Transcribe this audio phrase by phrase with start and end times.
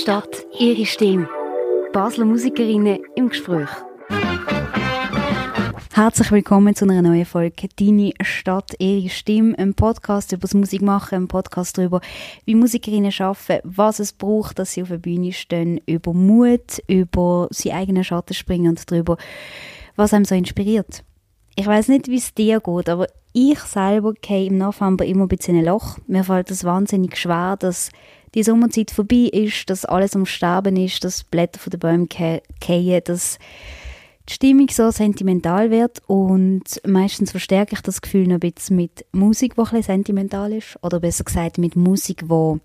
[0.00, 1.28] Stadt, ihre Stimme.
[1.92, 3.68] Basler Musikerinnen im Gespräch.
[5.92, 11.24] Herzlich willkommen zu einer neuen Folge Deine Stadt, ihre Stimme, ein Podcast über das Musikmachen,
[11.24, 12.00] ein Podcast darüber,
[12.46, 17.48] wie Musikerinnen arbeiten, was es braucht, dass sie auf der Bühne stehen, über Mut, über
[17.50, 19.18] sie eigenen Schatten springen und darüber,
[19.96, 21.04] was einem so inspiriert.
[21.56, 25.28] Ich weiß nicht, wie es dir geht, aber ich selber gehe im November immer ein
[25.28, 25.98] bisschen ein Loch.
[26.06, 27.90] Mir fällt es wahnsinnig schwer, dass
[28.34, 33.00] die Sommerzeit vorbei ist, dass alles am Sterben ist, dass Blätter von den Bäumen fallen,
[33.04, 33.38] dass
[34.28, 39.04] die Stimmung so sentimental wird und meistens verstärke ich das Gefühl noch ein bisschen mit
[39.12, 42.60] Musik, die ein bisschen sentimental ist oder besser gesagt mit Musik, die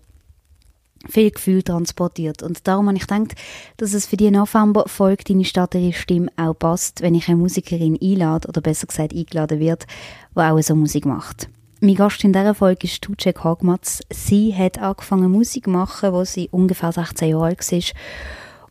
[1.08, 2.42] viel Gefühl transportiert.
[2.42, 3.34] Und darum habe ich gedacht,
[3.76, 7.98] dass es für die November-Folge «Deine Stadt, ihre Stimme» auch passt, wenn ich eine Musikerin
[8.00, 9.86] einlade, oder besser gesagt eingeladen wird,
[10.34, 11.48] die auch so Musik macht.
[11.80, 14.00] Mein Gast in dieser Folge ist Tucek Hagmatz.
[14.10, 17.82] Sie hat angefangen Musik zu machen, als sie ungefähr 16 Jahre alt war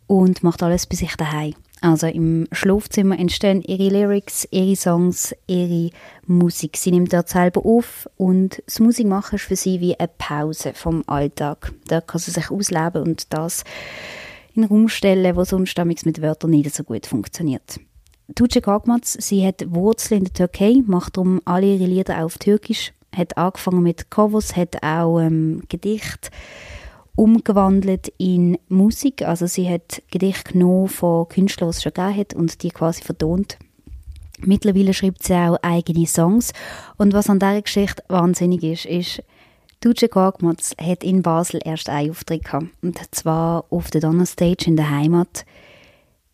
[0.08, 1.54] und macht alles bei sich daheim.
[1.82, 5.92] Also im Schlafzimmer entstehen ihre Lyrics, ihre Songs, ihre
[6.26, 6.78] Musik.
[6.78, 11.04] Sie nimmt dort selber auf und das Musikmachen ist für sie wie eine Pause vom
[11.06, 11.74] Alltag.
[11.88, 13.64] Da kann sie sich ausleben und das
[14.56, 17.80] in den Raum stellen, wo sonst mit Wörtern nicht so gut funktioniert.
[18.34, 22.92] Tuce Kagmaz, sie hat Wurzeln in der Türkei, macht darum alle ihre Lieder auf Türkisch,
[23.16, 26.30] hat angefangen mit Covers, hat auch ähm, Gedichte
[27.16, 29.22] umgewandelt in Musik.
[29.22, 33.04] Also sie hat Gedichte genommen von Künstlern, die es schon gegeben hat und die quasi
[33.04, 33.58] vertont.
[34.40, 36.52] Mittlerweile schreibt sie auch eigene Songs.
[36.98, 39.24] Und was an dieser Geschichte wahnsinnig ist, ist,
[39.80, 42.68] Tuce Korkmaz hat in Basel erst einen Auftritt gehabt.
[42.82, 45.46] Und zwar auf der Donnerstage in der Heimat.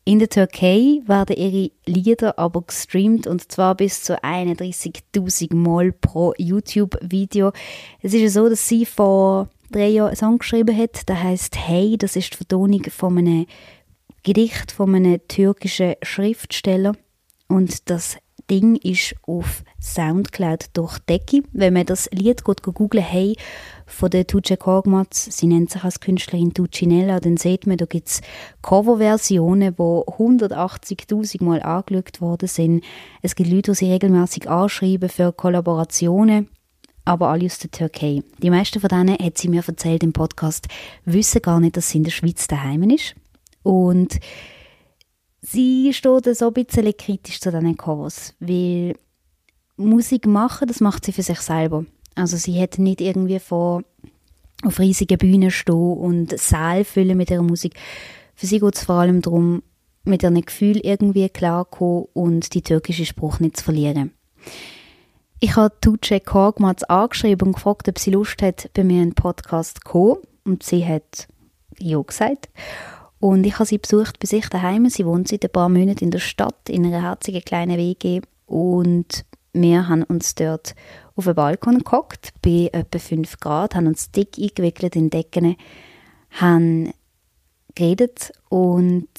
[0.03, 6.33] In der Türkei werden ihre Lieder aber gestreamt und zwar bis zu 31.000 Mal pro
[6.37, 7.51] YouTube-Video.
[8.01, 11.55] Es ist ja so, dass sie vor drei Jahren einen Song geschrieben hat, der heißt
[11.55, 13.45] Hey, das ist die Vertonung von einem
[14.23, 16.93] Gedicht von einem türkischen Schriftsteller
[17.47, 18.17] und das
[18.49, 21.43] Ding ist auf Soundcloud durch Decke.
[21.53, 23.35] Wenn man das Lied geht, googelt, hey,
[23.91, 28.07] von der Tuce Korgmatz, sie nennt sich als Künstlerin Tucinella, dann sieht man, da gibt
[28.07, 28.21] es
[28.61, 32.83] Coverversionen, die 180'000 Mal angeschaut worden sind.
[33.21, 36.49] Es gibt Leute, die sie regelmäßig anschreiben für Kollaborationen
[37.03, 38.23] aber alle aus der Türkei.
[38.41, 40.67] Die meisten von denen, hat sie mir erzählt im Podcast,
[41.05, 43.15] wissen gar nicht, dass sie in der Schweiz daheim ist.
[43.63, 44.19] Und
[45.41, 48.95] sie steht so ein bisschen kritisch zu diesen Covers, weil
[49.77, 51.85] Musik machen, das macht sie für sich selber.
[52.15, 53.83] Also sie hat nicht irgendwie vor,
[54.63, 57.75] auf riesigen Bühnen stehen und Saal füllen mit ihrer Musik.
[58.35, 59.63] Für sie geht es vor allem darum,
[60.03, 64.11] mit ihrem Gefühl irgendwie klarzukommen und die türkische Spruch nicht zu verlieren.
[65.39, 69.77] Ich habe Tuce Korgmatz angeschrieben und gefragt, ob sie Lust hat, bei mir einen Podcast
[69.77, 70.17] zu kommen.
[70.43, 71.27] Und sie hat
[71.79, 72.49] ja gesagt.
[73.19, 74.87] Und ich habe sie besucht bei sich daheim.
[74.89, 78.21] Sie wohnt seit ein paar Monaten in der Stadt, in einer herzigen kleinen WG.
[78.45, 80.75] Und wir haben uns dort
[81.15, 85.55] auf den Balkon gehockt, bei etwa 5 Grad, haben uns dick eingewickelt in Decken,
[86.31, 86.93] haben
[87.75, 89.09] geredet und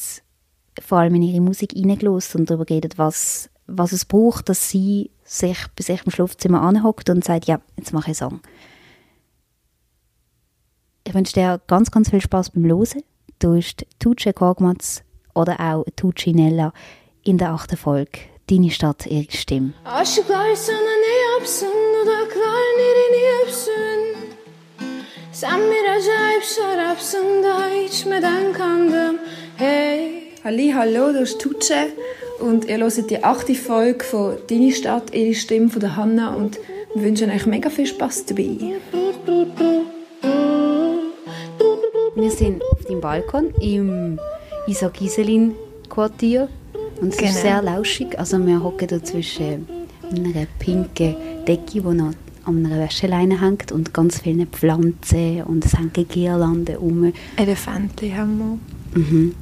[0.80, 5.10] vor allem in ihre Musik reingelassen und darüber geredet, was, was es braucht, dass sie
[5.24, 8.40] sich bei sich im Schlafzimmer anhockt und sagt, ja, jetzt mache ich einen Song.
[11.04, 13.02] Ich wünsche dir ganz, ganz viel Spaß beim Losen.
[13.38, 15.02] Du bist Tuce Kogmatz
[15.34, 16.72] oder auch Tucinella
[17.24, 18.31] in der achten Folge.
[18.50, 19.72] Deine Stadt, ihre Stimme.
[30.44, 31.92] Halli, hallo, du bist Tuce
[32.40, 36.58] und ihr hört die achte Folge von «Deine Stadt, ihre Stimme» von der Hanna und
[36.94, 38.58] wir wünschen euch mega viel Spaß dabei.
[42.14, 44.18] Wir sind auf dem Balkon im
[44.66, 45.54] Isa Giselin
[45.88, 46.48] Quartier
[47.02, 47.30] und es genau.
[47.30, 48.18] ist sehr lauschig.
[48.18, 49.66] Also wir hocken da zwischen
[50.10, 52.12] einer pinken Decke, die noch
[52.44, 57.12] an einer Wäscheleine hängt und ganz vielen Pflanzen und es hängen Girlanden um.
[57.36, 58.38] Elefanten haben
[58.94, 59.00] wir.
[59.00, 59.34] Mhm.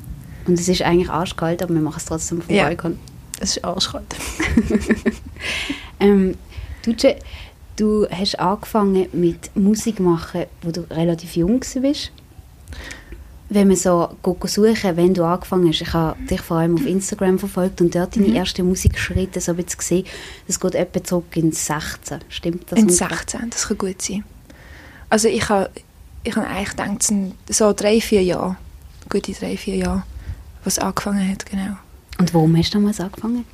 [0.47, 2.99] Und es ist eigentlich arschkalt, aber wir machen es trotzdem vom ja, Balkon.
[3.41, 4.17] es ist arschkalt.
[6.01, 6.35] ähm,
[6.83, 7.17] Duce,
[7.77, 12.11] du hast angefangen mit Musik machen, wo du relativ jung warst.
[13.53, 14.09] Wenn man so
[14.45, 18.15] suchen, wenn du angefangen hast, ich habe dich vor allem auf Instagram verfolgt und dort
[18.15, 18.37] deine mhm.
[18.37, 20.07] ersten Musikschritte so ein bisschen gesehen,
[20.47, 22.21] das geht etwa zurück ins 16.
[22.29, 22.79] Stimmt das?
[22.79, 24.25] Ins 16, das kann gut sein.
[25.09, 25.69] Also ich habe,
[26.23, 27.13] ich habe eigentlich gedacht,
[27.49, 28.57] so drei, vier Jahre,
[29.09, 30.05] gute drei, vier Jahre
[30.65, 31.77] was angefangen hat, genau.
[32.19, 33.45] Und warum hast du damals angefangen?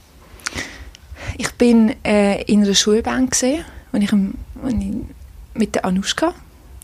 [1.38, 4.94] Ich bin äh, in einer Schulband gesehen, wenn ich, wenn ich
[5.54, 6.34] mit der Anushka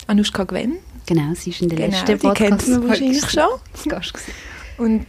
[0.07, 0.79] Anushka Gwen.
[1.07, 3.49] Genau, sie ist in der Genau, letzten die kennt man wahrscheinlich schon.
[3.89, 4.13] Gast.
[4.79, 5.07] Und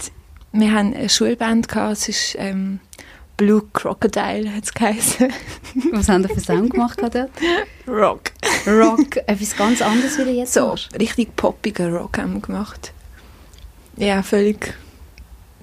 [0.52, 2.80] wir haben eine Schulband gehabt, es ist ähm,
[3.38, 5.32] Blue Crocodile hat es geheißen.
[5.92, 7.30] Was haben wir für Sound gemacht dort?
[7.88, 8.32] Rock.
[8.68, 10.90] Rock, etwas ganz anderes wie jetzt So, machst.
[11.00, 12.94] richtig poppiger Rock haben wir gemacht.
[13.98, 14.76] Ja, völlig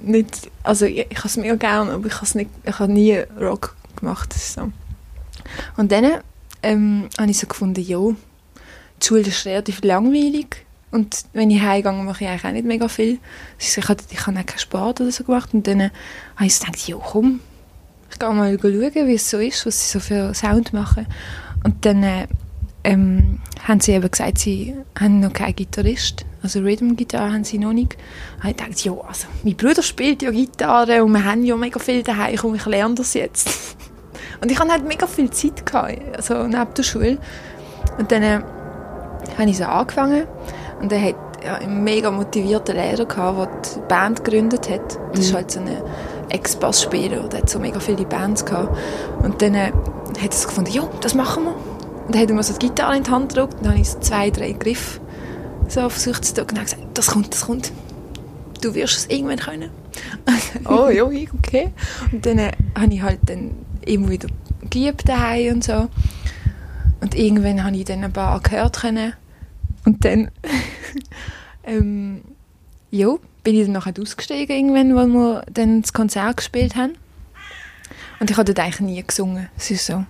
[0.03, 3.17] nicht, also ich, ich habe es mega gerne, aber ich habe nicht, ich habe nie
[3.41, 4.33] Rock gemacht.
[4.33, 4.73] So.
[5.76, 6.21] Und dann
[6.62, 7.99] ähm, habe ich so gefunden, ja,
[9.02, 12.88] die Schule ist relativ langweilig und wenn ich heimgehe, mache ich eigentlich auch nicht mega
[12.88, 13.19] viel.
[13.58, 17.41] Ich habe auch keinen Sport oder so gemacht und dann habe ich gedacht, ja komm,
[18.11, 21.06] ich gehe mal schauen, wie es so ist, was sie so für Sound machen.
[21.64, 22.26] Und dann äh,
[22.82, 27.73] ähm, haben sie eben gesagt, sie haben noch keinen Gitarrist, also Rhythm-Gitarre haben sie noch
[27.73, 27.97] nicht.
[28.43, 31.79] Und ich dachte, ja, also mein Bruder spielt ja Gitarre und wir haben ja mega
[31.79, 33.49] viel daheim, komm, ich lerne das jetzt.
[34.43, 37.19] Und ich hatte halt mega viel Zeit, gehabt, also neben der Schule.
[37.99, 38.41] Und dann äh,
[39.39, 40.25] habe ich so angefangen
[40.81, 41.15] und er hat
[41.45, 43.39] ja, einen mega motivierten Lehrer gehabt,
[43.77, 44.99] der die Band gegründet hat.
[45.13, 45.37] Das ist Mhm.
[45.37, 45.69] halt so ein
[46.29, 48.77] Ex-Bassspieler, der hat so mega viele Bands gehabt.
[49.23, 49.73] Und dann äh,
[50.21, 51.55] hat er so gefunden, ja, das machen wir.
[52.07, 53.81] Und dann hat er mir so die Gitarre in die Hand gedrückt und dann habe
[53.83, 55.01] ich so zwei, drei Griffe
[55.69, 57.73] so versucht zu drücken und dann gesagt, das kommt, das kommt.
[58.61, 59.71] Du wirst es irgendwann können.
[60.69, 61.73] oh, ja, okay.
[62.13, 63.53] Und dann äh, habe ich halt dann
[63.87, 64.29] immer wieder
[64.69, 65.89] geübt daheim und so.
[67.00, 69.14] Und irgendwann habe ich dann ein paar gehört können.
[69.85, 70.31] Und dann
[71.64, 72.23] ähm,
[72.91, 76.93] ja, bin ich dann nachher ausgestiegen irgendwann, weil wir dann das Konzert gespielt haben.
[78.19, 79.49] Und ich habe dort eigentlich nie gesungen.
[79.56, 80.05] Es ist so.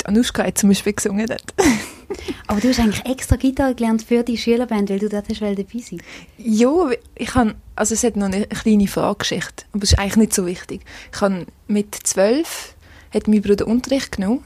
[0.00, 1.54] Die Anushka hat zum Beispiel gesungen dort.
[2.46, 5.64] Aber du hast eigentlich extra Gitarre gelernt für die Schülerband, weil du dort hast dabei
[5.78, 6.02] sein.
[6.36, 10.34] Ja, ich kann, also es hat noch eine kleine Vorgeschichte, aber es ist eigentlich nicht
[10.34, 10.82] so wichtig.
[11.14, 12.74] Ich habe mit zwölf
[13.14, 14.42] hat mein Bruder Unterricht genommen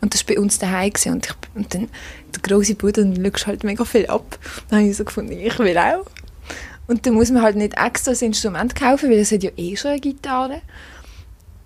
[0.00, 1.12] und das war bei uns daheim gewesen.
[1.12, 1.88] und, ich, und dann
[2.34, 4.38] der große Bruder, schaust du halt mega viel ab.
[4.68, 6.06] Dann habe ich so gefunden, ich will auch.
[6.86, 9.76] Und dann muss man halt nicht extra ein Instrument kaufen, weil es hat ja eh
[9.76, 10.62] schon eine Gitarre.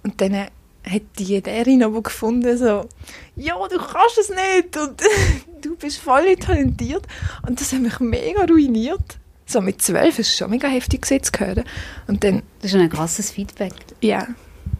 [0.03, 2.89] Und dann hat die Lehrerin aber gefunden, so,
[3.37, 5.01] ja, du kannst es nicht und
[5.65, 7.07] du bist voll talentiert.
[7.47, 9.19] Und das hat mich mega ruiniert.
[9.47, 11.65] So mit zwölf ist es schon mega heftig zu hören.
[12.09, 13.75] Und dann, Das ist ein krasses Feedback.
[14.01, 14.27] ja,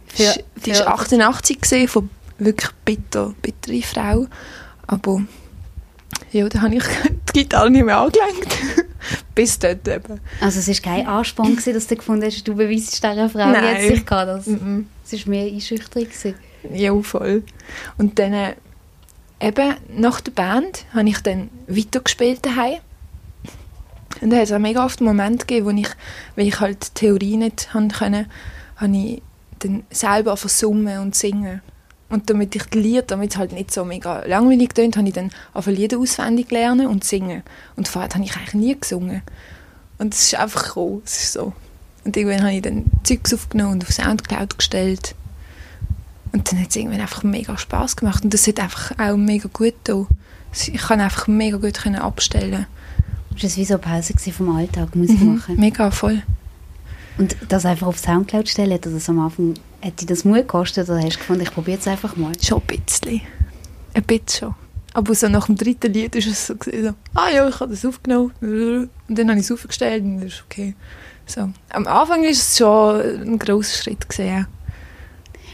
[0.07, 2.11] Für- die war 88 gesehen von
[2.45, 4.27] wirklich bitter, bittere Frau.
[4.87, 5.23] Aber
[6.33, 6.85] ja, da habe ich
[7.35, 8.57] die Gitarre nicht mehr angelenkt.
[9.35, 10.21] Bis dort eben.
[10.41, 13.77] Also es war kein Ansporn, gewesen, dass du gefunden hast, du beweist dieser Frau Nein.
[13.77, 14.27] jetzt sich kann.
[14.29, 14.87] Das, Mhm.
[15.05, 16.07] es war mehr einschüchternd.
[16.11, 16.35] gewesen.
[16.73, 17.43] Ja, voll.
[17.99, 18.55] Und dann äh,
[19.41, 22.79] eben nach der Band habe ich dann weitergespielt daheim.
[24.21, 25.89] Und da hat es auch mega oft Momente gegeben, wo ich,
[26.37, 28.27] weil ich halt die Theorie nicht haben können,
[28.77, 29.23] habe ich
[29.59, 31.61] dann selber versummen und singen.
[32.13, 35.15] Und damit ich die Lieder, damit es halt nicht so mega langweilig tönt, habe ich
[35.15, 37.43] dann einfach Lieder auswendig lernen und singen.
[37.75, 39.23] Und vorher habe ich eigentlich nie gesungen.
[39.97, 41.55] Und es ist einfach gekommen, es ist so.
[42.05, 45.15] Und irgendwann habe ich dann Zeugs aufgenommen und auf Soundcloud gestellt.
[46.33, 48.25] Und dann hat es irgendwann einfach mega Spaß gemacht.
[48.25, 50.07] Und das hat einfach auch mega gut da.
[50.53, 52.67] Ich kann einfach mega gut können abstellen.
[53.33, 55.37] Das war wie so eine Pause vom Alltag, Musik Mhm.
[55.37, 55.57] machen.
[55.59, 56.23] Mega voll.
[57.17, 60.89] Und das einfach auf Soundcloud stellen, hat das am Anfang, hat dir das Mut gekostet
[60.89, 62.33] oder hast du gefunden, ich probiere es einfach mal?
[62.41, 63.21] Schon ein bisschen.
[63.95, 64.55] Ein bisschen schon.
[64.95, 67.71] Aber so nach dem dritten Lied ist es so, gewesen, so ah ja, ich habe
[67.71, 68.33] das aufgenommen.
[68.41, 70.75] Und dann habe ich es aufgestellt und das ist okay.
[71.27, 71.49] So.
[71.71, 74.47] Am Anfang ist es schon ein grosser Schritt gesehen.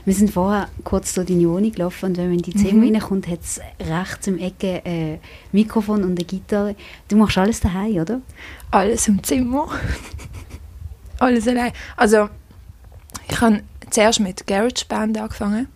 [0.05, 2.95] Wir sind vorher kurz durch die Wohnung gelaufen und wenn man in die Zimmer Mhm.
[2.95, 5.21] reinkommt, hat es rechts im Ecke ein
[5.52, 6.75] Mikrofon und eine Gitarre.
[7.09, 8.21] Du machst alles daheim, oder?
[8.71, 9.69] Alles im Zimmer.
[11.21, 11.73] Alles allein.
[11.97, 12.29] Also,
[13.29, 15.68] ich habe zuerst mit GarageBand angefangen.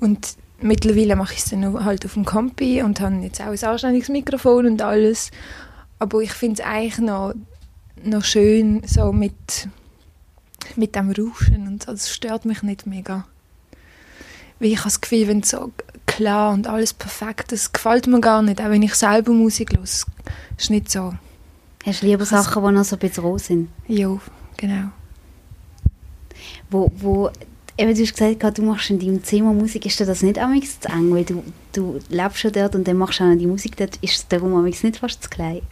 [0.00, 3.64] Und mittlerweile mache ich es dann halt auf dem Kompi und habe jetzt auch ein
[3.64, 5.30] anständiges Mikrofon und alles.
[5.98, 7.34] Aber ich finde es eigentlich noch,
[8.02, 9.68] noch schön, so mit,
[10.76, 11.92] mit dem Rauschen und so.
[11.92, 13.26] Das stört mich nicht mega.
[14.58, 15.72] Weil ich habe das Gefühl, wenn es so
[16.06, 18.60] klar und alles perfekt ist, das gefällt mir gar nicht.
[18.60, 20.06] Auch wenn ich selber Musik höre, es
[20.56, 21.14] ist nicht so...
[21.84, 23.68] Hast du lieber Sachen, die noch so ein bisschen roh sind?
[23.88, 24.18] Ja,
[24.56, 24.90] genau.
[26.70, 27.30] Wo, wo,
[27.76, 29.86] eben, du hast gesagt, du machst in deinem Zimmer Musik.
[29.86, 31.14] Ist dir das nicht amigs zu eng?
[31.14, 31.42] Weil du,
[31.72, 33.96] du lebst schon dort und dann machst du auch noch die Musik dort.
[33.96, 35.62] Ist es darum amigs nicht fast zu klein?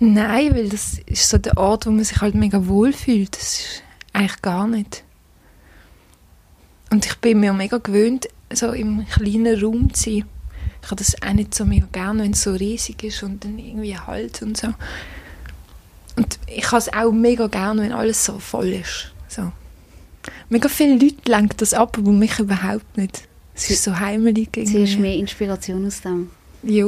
[0.00, 3.36] Nein, weil das ist so der Ort, wo man sich halt mega wohl fühlt.
[3.36, 3.82] Das ist
[4.12, 5.02] eigentlich gar nicht.
[6.90, 10.24] Und ich bin mir mega gewöhnt, so im kleinen Raum zu sein.
[10.82, 13.58] Ich habe das auch nicht so mega gerne, wenn es so riesig ist und dann
[13.58, 14.68] irgendwie halt und so.
[16.16, 19.12] Und ich habe es auch mega gerne, wenn alles so voll ist.
[19.28, 19.52] So.
[20.48, 23.28] Mega viele Leute lenken das ab, aber mich überhaupt nicht.
[23.54, 24.50] Es ist so heimelig.
[24.54, 26.30] Ziehst du mehr Inspiration aus dem?
[26.62, 26.86] Ja,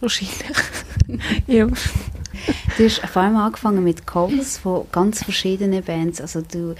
[0.00, 0.36] wahrscheinlich.
[1.46, 1.66] ja.
[2.76, 6.20] Du hast vor allem angefangen mit Covers von ganz verschiedenen Bands.
[6.20, 6.74] Also du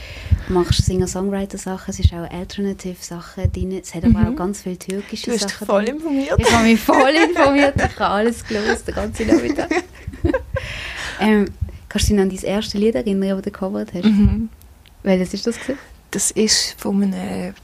[0.49, 3.73] machst Singer-Songwriter-Sachen, es ist auch Alternative-Sachen drin.
[3.81, 4.33] Es hat aber Mhm.
[4.33, 5.97] auch ganz viele türkische Du hast dich Sachen voll drin.
[5.97, 6.35] informiert.
[6.39, 9.71] Ich habe mich voll informiert, ich habe alles gelesen, den ganzen Nachmittag.
[11.21, 11.47] ähm,
[11.89, 14.05] kannst du dich an dein erste Lied erinnern, das du gecovert hast?
[14.05, 14.49] Mhm.
[15.03, 15.59] Welches ist das?
[15.59, 15.79] Gewesen?
[16.11, 17.55] Das ist von einem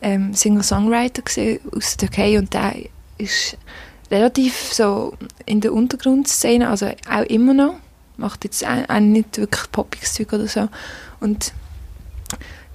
[0.00, 1.22] ähm, Singer-Songwriter
[1.76, 2.74] aus der Türkei und der
[3.18, 3.56] ist
[4.10, 5.14] relativ so
[5.46, 7.74] in der Untergrundszene, also auch immer noch,
[8.16, 10.68] macht jetzt auch nicht wirklich poppiges Zeug oder so
[11.20, 11.52] und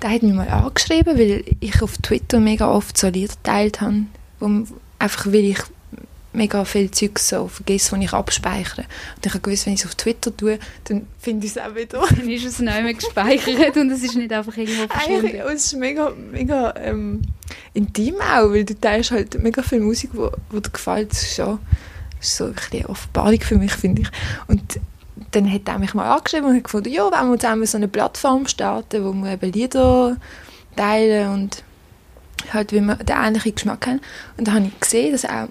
[0.01, 4.03] der hat mich mal angeschrieben, weil ich auf Twitter mega oft so Lieder geteilt habe,
[4.39, 4.65] wo,
[4.97, 5.59] einfach weil ich
[6.39, 8.85] mega viel Zeug so vergesse, die ich abspeichere.
[9.15, 11.75] Und ich habe gewusst, wenn ich es auf Twitter tue, dann finde ich es auch
[11.75, 12.01] wieder.
[12.09, 15.35] Dann ist es neu gespeichert und es ist nicht einfach irgendwo Eigentlich, verschwunden.
[15.35, 17.21] ja, es ist mega, mega ähm,
[17.73, 21.11] intim auch, weil du teilst halt mega viel Musik, wo dir gefällt.
[21.11, 21.59] Das ist schon
[22.19, 24.09] das so ein bisschen Offenbarung für mich, finde ich.
[24.47, 24.79] Und
[25.31, 27.87] dann hat er mich mal angeschrieben und hat gefunden, ja, wenn wir zusammen so eine
[27.87, 30.17] Plattform starten, wo wir eben Lieder
[30.75, 31.63] teilen und
[32.53, 34.01] halt, wie wir den ähnlichen Geschmack haben.
[34.37, 35.49] Und dann habe ich gesehen, dass auch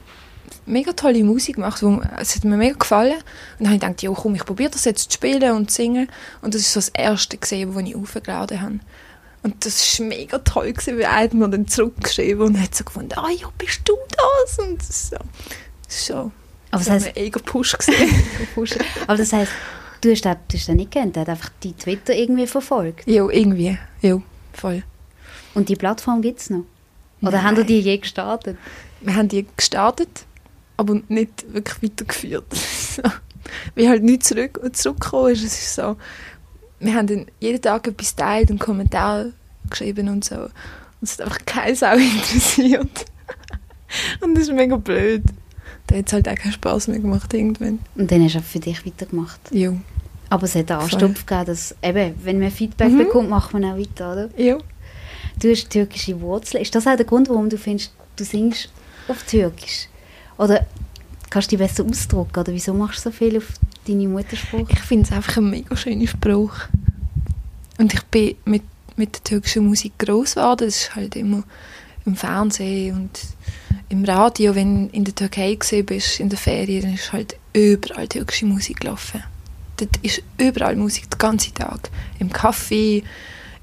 [0.69, 3.15] mega tolle Musik macht, wo, es hat mir mega gefallen.
[3.15, 3.25] Und
[3.59, 6.09] dann habe ich gedacht, ja komm, ich probiere das jetzt zu spielen und zu singen.
[6.43, 8.81] Und das ist so das erste gesehen, das ich aufgeladen habe.
[9.43, 12.85] Und das war mega toll, gewesen, weil er hat mir dann zurückgeschrieben und hat so
[12.85, 14.59] gefunden, ah ja, bist du das?
[14.59, 15.17] Und das so,
[15.85, 16.33] das so,
[16.71, 18.79] Aber das ein heisst, ego Push gewesen.
[19.07, 19.53] aber das heisst,
[20.01, 23.07] du hast den, du hast den nicht kennt, der hat einfach die Twitter irgendwie verfolgt.
[23.07, 24.21] ja, irgendwie, ja,
[24.53, 24.83] voll.
[25.55, 26.65] Und die Plattform gibt es noch?
[27.23, 27.45] Oder Nein.
[27.45, 28.59] haben die je gestartet?
[29.01, 30.25] wir haben die gestartet,
[30.79, 32.47] aber nicht wirklich weitergeführt.
[33.75, 35.45] Wie halt nicht zurück und zurückgekommen ist.
[35.45, 35.97] Es ist so,
[36.81, 39.27] wir haben dann jeden Tag etwas teilt und Kommentar
[39.69, 40.37] geschrieben und so.
[40.37, 40.51] Und
[41.03, 43.05] es hat einfach keine Sau interessiert.
[44.21, 45.23] und das ist mega blöd.
[45.87, 47.79] Da hat es halt auch keinen Spass mehr gemacht irgendwann.
[47.97, 49.41] Und dann hast du auch für dich weitergemacht.
[49.51, 49.73] Ja.
[50.31, 50.93] Aber es hat einen Voll.
[51.03, 52.99] Anstupf gegeben, dass, eben, wenn man Feedback Mhm.
[52.99, 54.31] bekommt, macht man auch weiter, oder?
[54.37, 54.59] Ja.
[55.41, 56.63] Du hast türkische Wurzeln.
[56.63, 58.69] Ist das auch der Grund, warum du findest, du singst
[59.09, 59.89] auf Türkisch?
[60.39, 60.67] Oder
[61.31, 62.41] kannst du dich besser ausdrücken?
[62.41, 63.49] Oder wieso machst du so viel auf
[63.87, 64.67] deine Muttersprache?
[64.71, 66.55] Ich finde es einfach ein mega schöner Spruch.
[67.79, 68.63] Und ich bin mit,
[68.97, 70.67] mit der türkischen Musik groß geworden.
[70.67, 71.43] Das ist halt immer
[72.07, 73.21] im Fernsehen und
[73.89, 74.55] im Radio.
[74.55, 78.81] Wenn du in der Türkei bist, in der Ferien, dann ist halt überall türkische Musik
[78.81, 79.23] gelaufen.
[79.77, 81.91] Dort ist überall Musik, den ganzen Tag.
[82.19, 83.05] Im Café,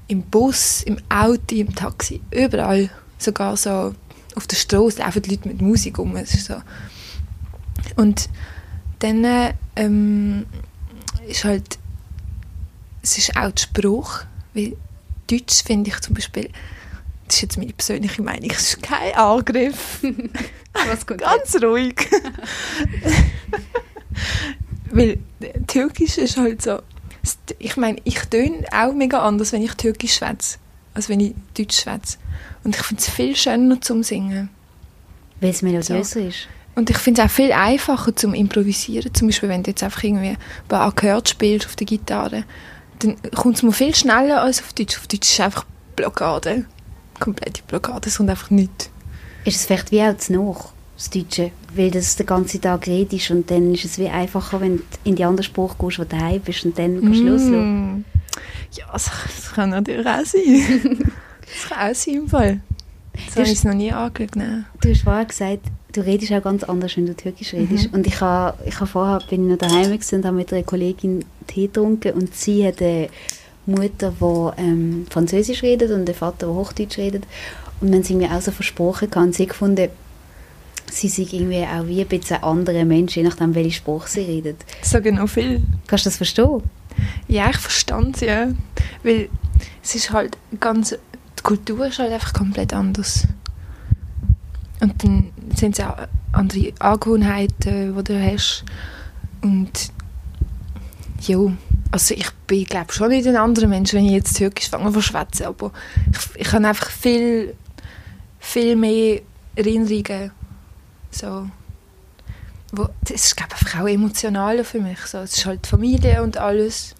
[0.08, 2.90] im Bus, im Auto, im Taxi, überall.
[3.18, 3.94] Sogar so
[4.36, 6.14] auf der Straße laufen die Leute mit Musik um.
[6.16, 6.56] Es ist so.
[7.96, 8.28] Und
[9.00, 10.46] dann äh, ähm,
[11.26, 11.78] ist halt
[13.06, 14.76] es ist auch der Spruch, weil
[15.30, 16.50] Deutsch finde ich zum Beispiel,
[17.26, 20.00] das ist jetzt meine persönliche Meinung, es ist kein Angriff,
[20.88, 21.94] Was kommt ganz ruhig.
[24.90, 25.18] weil
[25.66, 26.80] Türkisch ist halt so,
[27.58, 30.58] ich meine, ich töne auch mega anders, wenn ich Türkisch schwätze,
[30.92, 32.18] als wenn ich Deutsch schwätze.
[32.66, 34.48] Und ich finde es viel schöner zum Singen.
[35.40, 36.48] Weil es melodiöser ist.
[36.74, 39.14] Und ich finde es auch viel einfacher zum Improvisieren.
[39.14, 42.42] Zum Beispiel, wenn du jetzt einfach irgendwie ein paar Akkorde spielst auf der Gitarre,
[42.98, 44.98] dann kommt es mir viel schneller als auf Deutsch.
[44.98, 46.64] Auf Deutsch ist einfach Blockade.
[47.20, 48.08] Komplette Blockade.
[48.08, 48.90] Es kommt einfach nichts.
[49.44, 51.52] Ist es vielleicht wie auch zu nach, das Deutsche?
[51.72, 55.14] Weil das den ganzen Tag redest und dann ist es wie einfacher, wenn du in
[55.14, 57.38] die andere Sprache gehst, wo du daheim bist und dann kannst du.
[57.38, 58.04] Mm.
[58.72, 61.12] Ja, das, das kann natürlich auch sein.
[61.62, 62.60] das kann auch sein im Fall.
[63.12, 64.36] Das habe hast- ich noch nie angeschaut.
[64.36, 64.66] Nein.
[64.80, 65.60] Du hast vorher gesagt,
[65.92, 67.92] du redest auch ganz anders, wenn du Türkisch redest.
[67.92, 71.24] Und ich habe ich ha vorher bin ich noch daheim und habe mit einer Kollegin
[71.46, 73.08] Tee getrunken und sie hat eine
[73.64, 77.24] Mutter, die ähm, Französisch redet und einen Vater, der Hochdeutsch redet.
[77.80, 79.88] Und dann sind wir auch so versprochen und sie gefunden,
[80.90, 84.20] sie sind irgendwie auch wie ein bisschen ein anderer Mensch, je nachdem, welche Sprache sie
[84.20, 84.56] redet.
[84.82, 85.62] Sagen noch viel.
[85.86, 86.62] Kannst du das verstehen?
[87.28, 88.48] Ja, ich verstand es, ja.
[89.02, 89.28] Weil
[89.82, 90.96] es ist halt ganz...
[91.46, 93.28] Kultur ist halt einfach komplett anders.
[94.80, 95.96] Und dann sind es auch
[96.32, 98.64] andere Angewohnheiten, die du hast.
[99.42, 99.92] Und
[101.20, 101.38] ja,
[101.92, 105.00] also ich bin glaube schon nicht ein anderer Mensch, wenn ich jetzt Türkisch fange zu
[105.00, 105.70] schwätzen, aber
[106.10, 107.54] ich, ich habe einfach viel,
[108.40, 109.20] viel mehr
[109.54, 110.32] Erinnerungen.
[111.12, 111.48] So,
[112.72, 114.98] wo, das ist glaube ich auch emotionaler für mich.
[114.98, 116.96] So, es ist halt Familie und alles.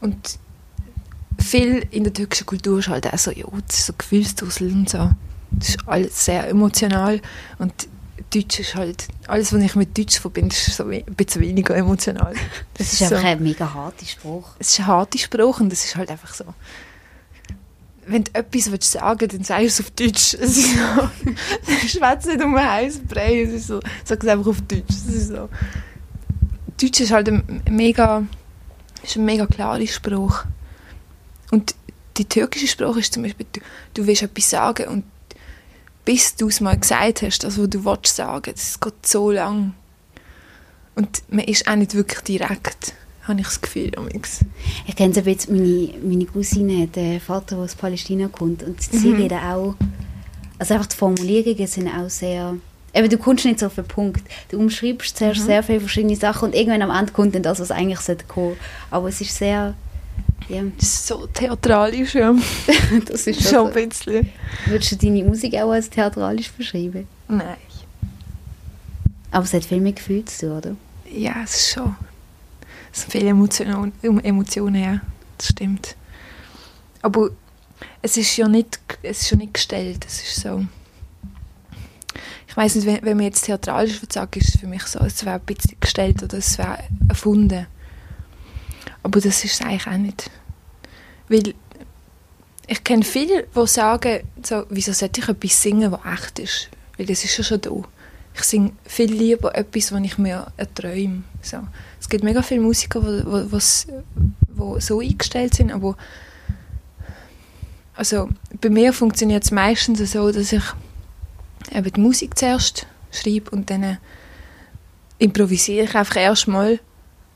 [0.00, 0.38] Und
[1.44, 4.88] viel in der türkischen Kultur ist halt auch so, ja, das ist so Gefühlsdusel und
[4.88, 5.10] so.
[5.52, 7.20] Das ist alles sehr emotional.
[7.58, 7.88] Und
[8.32, 12.34] Deutsch ist halt, alles, was ich mit Deutsch verbinde, ist so ein bisschen weniger emotional.
[12.74, 13.04] Das ist so.
[13.06, 14.50] einfach ein mega harter Spruch.
[14.58, 16.44] Es ist ein harter Spruch und es ist halt einfach so.
[18.06, 20.34] wenn du etwas willst sagen dann sagst du es auf Deutsch.
[20.34, 24.46] Es ist so, schwätze nicht um einen heißen Brei, es ist so, sag es einfach
[24.48, 24.90] auf Deutsch.
[24.90, 25.48] Es ist so.
[26.80, 28.24] Deutsch ist halt ein mega,
[29.02, 30.44] ist ein mega klarer Spruch.
[31.54, 31.76] Und
[32.16, 33.60] die türkische Sprache ist zum Beispiel, du,
[33.94, 35.04] du willst etwas sagen und
[36.04, 39.74] bis du es mal gesagt hast, also was du willst sagen, das geht so lang.
[40.96, 43.90] Und man ist auch nicht wirklich direkt habe ich das Gefühl.
[43.96, 44.40] Amix.
[44.86, 48.62] Ich kenne es ein bisschen, meine, meine Cousine hat einen Vater, der aus Palästina kommt
[48.64, 49.16] und sie mhm.
[49.16, 49.76] reden auch,
[50.58, 52.56] also einfach die Formulierungen sind auch sehr,
[52.92, 55.46] eben du kommst nicht so auf den Punkt, du umschreibst zuerst mhm.
[55.46, 58.56] sehr viele verschiedene Sachen und irgendwann am Ende kommt dann das, was eigentlich sollte kommen.
[58.90, 59.74] Aber es ist sehr...
[60.48, 60.62] Ja.
[60.76, 62.34] Das ist so theatralisch, ja.
[63.06, 64.30] das ist schon ein bisschen.
[64.66, 67.08] Würdest du deine Musik auch als theatralisch beschreiben?
[67.28, 67.56] Nein.
[69.30, 70.76] Aber es hat viel mit Gefühl zu tun, oder?
[71.10, 71.96] Ja, es ist schon
[72.94, 75.00] es sind viele Emotionen, Emotionen, ja,
[75.36, 75.96] das stimmt.
[77.02, 77.30] Aber
[78.02, 80.64] es ist ja nicht, es ist ja nicht gestellt, es ist so...
[82.46, 85.24] Ich weiß nicht, wenn, wenn man jetzt theatralisch sagen, ist es für mich so, es
[85.24, 87.66] wäre ein bisschen gestellt oder es wäre erfunden.
[89.04, 90.30] Aber das ist es eigentlich auch nicht.
[91.28, 91.54] Weil
[92.66, 96.68] ich kenne viele, die sagen, so, wieso sollte ich etwas singen, was echt ist?
[96.96, 97.70] Weil das ist ja schon da.
[98.34, 101.22] Ich singe viel lieber etwas, was ich mir erträume.
[101.42, 101.58] So.
[102.00, 105.96] Es gibt mega viele Musiker, die, die, so eingestellt sind, aber
[107.94, 108.28] also
[108.60, 110.62] bei mir funktioniert es meistens so, dass ich
[111.72, 113.98] eben die Musik zuerst schreibe und dann
[115.18, 116.80] improvisiere ich einfach erstmal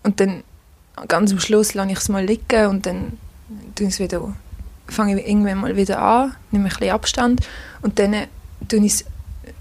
[0.02, 0.42] und dann
[1.06, 3.12] ganz am Schluss lasse ich es mal liegen und dann
[3.78, 4.34] wieder,
[4.88, 7.40] fange ich irgendwann mal wieder an, nehme ein bisschen Abstand
[7.82, 8.14] und dann
[8.68, 9.04] tue ich es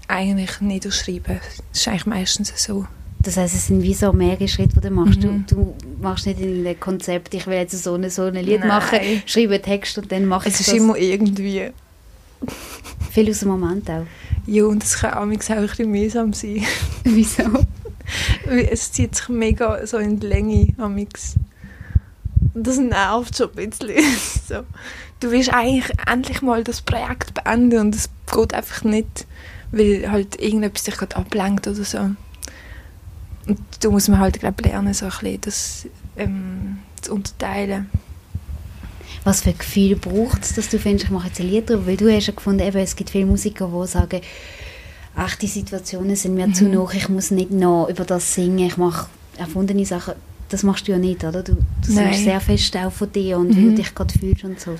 [0.08, 1.40] eigentlich niederschreiben.
[1.72, 2.86] Das ist eigentlich meistens so.
[3.20, 5.20] Das heißt, es sind wie so mehrere Schritte, die du machst.
[5.22, 5.44] Mhm.
[5.46, 8.60] Du, du machst nicht in ein Konzept, ich will jetzt so ein so eine Lied
[8.60, 8.68] Nein.
[8.68, 10.60] machen, schreibe einen Text und dann mache ich es.
[10.60, 11.70] Es ist immer irgendwie...
[13.10, 14.06] Viel aus dem Moment auch.
[14.46, 16.64] Ja, und es kann auch ein bisschen mühsam sein.
[17.04, 17.42] Wieso?
[18.70, 21.34] es zieht sich mega so in die Länge amix.
[22.54, 24.02] Das nervt schon ein bisschen.
[24.48, 24.64] so.
[25.20, 29.26] Du willst eigentlich endlich mal das Projekt beenden und es geht einfach nicht,
[29.72, 31.98] weil halt irgendetwas dich gerade ablenkt oder so.
[31.98, 37.90] Und da muss man halt glaub, lernen, so ein bisschen das ähm, zu unterteilen.
[39.24, 41.86] Was für Gefühle braucht es, dass du findest, ich mache jetzt ein Lied darüber?
[41.86, 44.20] Weil du hast ja gefunden, eben, es gibt viele Musiker, die sagen,
[45.18, 46.54] ach, die Situationen sind mir mhm.
[46.54, 50.14] zu noch, ich muss nicht noch über das singen, ich mache erfundene Sachen.
[50.48, 51.42] Das machst du ja nicht, oder?
[51.42, 53.56] Du, du sagst sehr fest auch von dir und mhm.
[53.56, 53.76] wie du mhm.
[53.76, 54.76] dich gerade fühlst und so.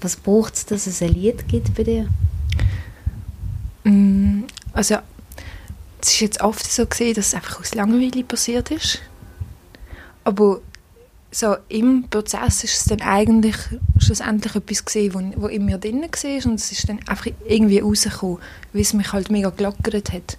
[0.00, 2.08] Was braucht es, dass es ein Lied gibt bei dir?
[3.84, 4.96] Mm, also
[6.00, 9.00] es ist jetzt oft so gesehen, dass es einfach aus Langeweile passiert ist.
[10.24, 10.60] Aber
[11.30, 13.56] so im Prozess ist es dann eigentlich
[13.98, 17.78] schlussendlich etwas gesehen, wo, wo in mir drin war und es ist dann einfach irgendwie
[17.78, 18.38] rausgekommen,
[18.72, 20.38] weil es mich halt mega gelockert hat.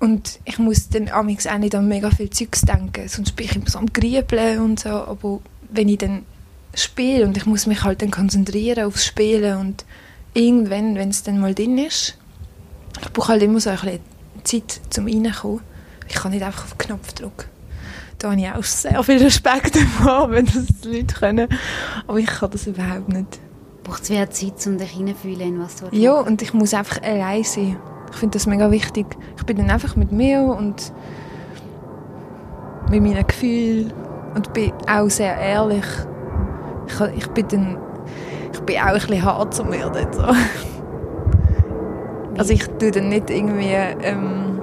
[0.00, 3.68] Und ich muss dann auch nicht an mega viel Zeugs denken, sonst bin ich immer
[3.68, 5.40] so am Griebeln und so, aber
[5.70, 6.24] wenn ich dann
[6.74, 9.84] spiele und ich muss mich halt dann konzentrieren aufs Spielen und
[10.34, 12.16] irgendwann, wenn es dann mal drin ist,
[13.00, 14.00] ich brauche halt immer so ein bisschen
[14.44, 15.60] Zeit, um reinzukommen.
[16.08, 17.49] Ich kann nicht einfach auf den Knopf drücken.
[18.20, 21.48] Da habe ich auch sehr viel Respekt davor, wenn das die Leute können.
[22.06, 23.40] Aber ich kann das überhaupt nicht.
[23.82, 27.02] Braucht es wieder Zeit, um dich hineinzufühlen in was du Ja, und ich muss einfach
[27.02, 27.78] allein sein.
[28.12, 29.06] Ich finde das mega wichtig.
[29.38, 30.92] Ich bin dann einfach mit mir und
[32.90, 33.92] mit meinen Gefühlen
[34.34, 35.84] und bin auch sehr ehrlich.
[36.88, 37.78] Ich, ich bin dann
[38.52, 40.24] ich bin auch ein bisschen hart zu mir dort so.
[42.36, 44.59] Also ich tue dann nicht irgendwie, ähm,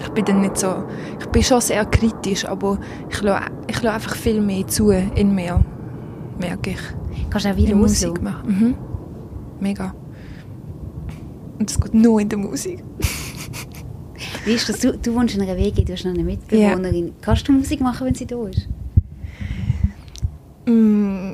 [0.00, 0.84] ich bin dann nicht so,
[1.18, 2.78] ich bin schon sehr kritisch, aber
[3.10, 5.60] ich lasse, ich lasse einfach viel mehr zu in mir,
[6.38, 6.80] merke ich.
[7.30, 8.48] Kannst du auch wieder Musik machen?
[8.48, 8.74] Mhm.
[9.60, 9.94] Mega.
[11.58, 12.82] Und das geht nur in der Musik.
[14.44, 14.80] Wie ist das?
[14.80, 17.08] Du, du wohnst in einer WG, du hast noch eine Mitbewohnerin.
[17.08, 17.12] Ja.
[17.20, 18.68] Kannst du Musik machen, wenn sie da ist?
[20.66, 21.32] Mm,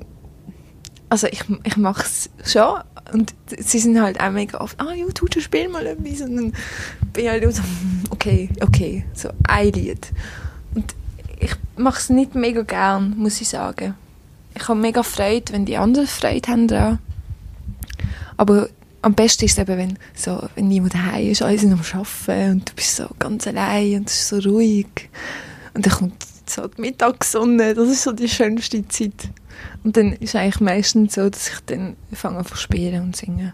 [1.08, 2.80] also ich, ich mache es schon,
[3.12, 6.22] und sie sind halt auch mega oft, ah ja, tu, spiel mal etwas.
[6.22, 6.52] Und dann
[7.12, 7.62] bin ich halt so,
[8.10, 10.08] okay, okay, so ein Lied.
[10.74, 10.94] Und
[11.38, 13.94] ich mache es nicht mega gern, muss ich sagen.
[14.56, 16.98] Ich habe mega Freude, wenn die anderen Freude haben daran.
[18.36, 18.68] Aber
[19.02, 22.52] am besten ist es eben, wenn, so, wenn niemand daheim ist, alle sind am Arbeiten
[22.52, 25.10] und du bist so ganz allein und es ist so ruhig.
[25.74, 29.28] Und dann kommt so die Mittagssonne, das ist so die schönste Zeit.
[29.82, 33.16] Und dann ist es eigentlich meistens so, dass ich dann fange an zu spielen und
[33.16, 33.52] singen.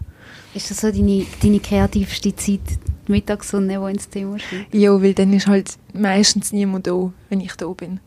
[0.53, 2.59] Ist das so deine, deine kreativste Zeit,
[3.07, 4.73] die Mittagssonne, die ins Thema steht?
[4.73, 7.99] Ja, weil dann ist halt meistens niemand da, wenn ich da bin.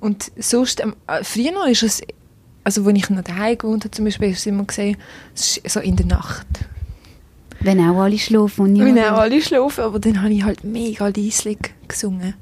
[0.00, 2.02] Und sonst, ähm, früher noch ist es,
[2.62, 4.96] also wo ich noch daheim gewohnt habe, zum Beispiel, ist es immer gesehen,
[5.34, 6.46] so in der Nacht.
[7.60, 8.94] Wenn auch alle schlafen und niemand...
[8.94, 11.58] Wenn auch alle schlafen, aber dann habe ich halt mega leislich
[11.88, 12.34] gesungen.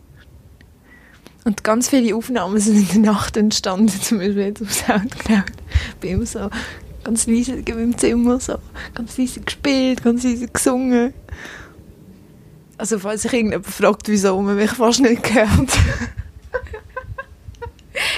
[1.46, 5.44] Und ganz viele Aufnahmen sind in der Nacht entstanden, zum Beispiel jetzt auf Soundcloud.
[5.90, 6.50] Ich bin immer so
[7.04, 8.56] ganz leise im Zimmer, so
[8.94, 11.14] ganz leise gespielt, ganz leise gesungen.
[12.78, 15.70] Also falls sich irgendjemand fragt, wieso man mich fast nicht gehört.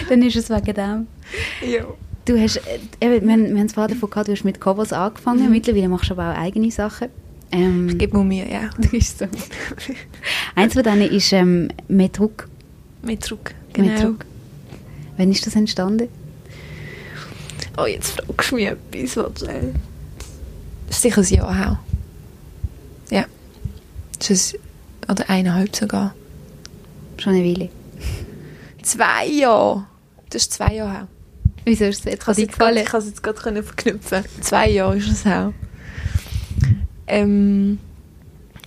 [0.09, 1.07] Dann ist es wegen dem.
[1.71, 1.85] Ja.
[2.25, 5.45] Du hast, äh, wir, wir haben es vorher davon gehabt, du hast mit Covers angefangen,
[5.45, 5.51] mhm.
[5.51, 7.09] mittlerweile machst du aber auch eigene Sachen.
[7.53, 8.71] Ähm, ich gebe mir ja.
[8.79, 9.27] Das ist so.
[10.55, 12.49] Eins von denen ist ähm, Metruk.
[13.09, 13.89] Metruk, genau.
[13.89, 14.27] Metruk.
[15.17, 16.09] Wann ist das entstanden?
[17.77, 19.43] Oh, jetzt fragst du mich etwas, was
[20.91, 21.81] ist sicher ein Jahr her.
[23.11, 23.25] Ja.
[24.19, 26.15] Das ist ein, oder eineinhalb sogar.
[27.19, 27.71] Schon eine Weile.
[28.83, 29.87] Zwei Jahre.
[30.31, 31.09] Das ist zwei Jahre her.
[31.65, 32.39] Wieso ist es jetzt?
[32.39, 34.25] Ich kann es jetzt gerade verknüpfen.
[34.41, 35.53] Zwei Jahre ist es her.
[37.07, 37.79] Ähm,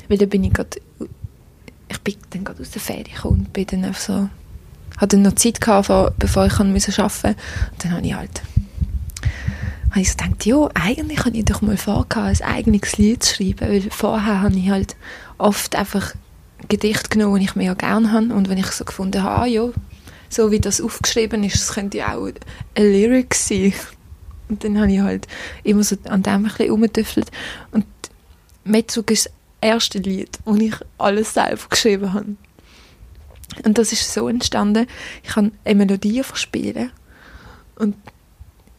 [0.08, 0.82] weil dann bin ich gerade
[1.91, 4.30] ich bin dann gerade aus der Ferien gekommen und bin dann so
[4.97, 7.01] hatte noch Zeit gehabt, bevor ich arbeiten musste.
[7.01, 7.36] Und
[7.84, 8.41] dann habe ich halt
[9.91, 13.36] habe ich so gedacht, ja, eigentlich kann ich doch mal vorgehabt, ein eigenes Lied zu
[13.36, 14.95] schreiben, weil vorher habe ich halt
[15.38, 16.13] oft einfach
[16.69, 19.69] Gedichte genommen, die ich ja gerne habe und wenn ich so gefunden habe, ah, ja,
[20.30, 22.36] so wie das aufgeschrieben ist, das könnte ja auch ein
[22.84, 23.73] Lyric sein.
[24.47, 25.27] Und dann habe ich halt
[25.63, 27.32] immer so an dem ein bisschen rumgetüftelt.
[27.71, 27.86] Und
[28.63, 29.30] Metzug ist
[29.62, 32.36] erste Lied, wo ich alles selber geschrieben habe.
[33.63, 34.88] Und das ist so entstanden,
[35.24, 36.91] ich kann eine Melodie verspielen
[37.76, 37.95] und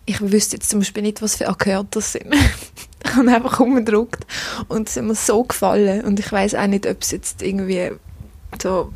[0.07, 2.35] ich wüsste jetzt zum Beispiel nicht, was für Akkorde das sind.
[3.05, 4.27] ich habe einfach umgedruckt
[4.68, 7.92] und es ist mir so gefallen und ich weiß auch nicht, ob es jetzt irgendwie
[8.61, 8.92] so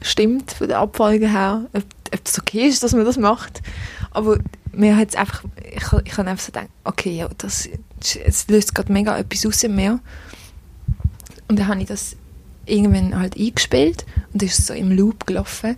[0.00, 3.62] stimmt von der Abfolge her, ob, ob das okay ist, dass man das macht.
[4.10, 4.38] Aber
[4.72, 7.68] mir hat einfach, ich, ich habe einfach so gedacht, okay, ja, das,
[8.24, 10.00] es löst gerade mega etwas aus in mir.
[11.48, 12.16] Und dann habe ich das
[12.66, 15.76] irgendwann halt eingespielt und ist so im Loop gelaufen.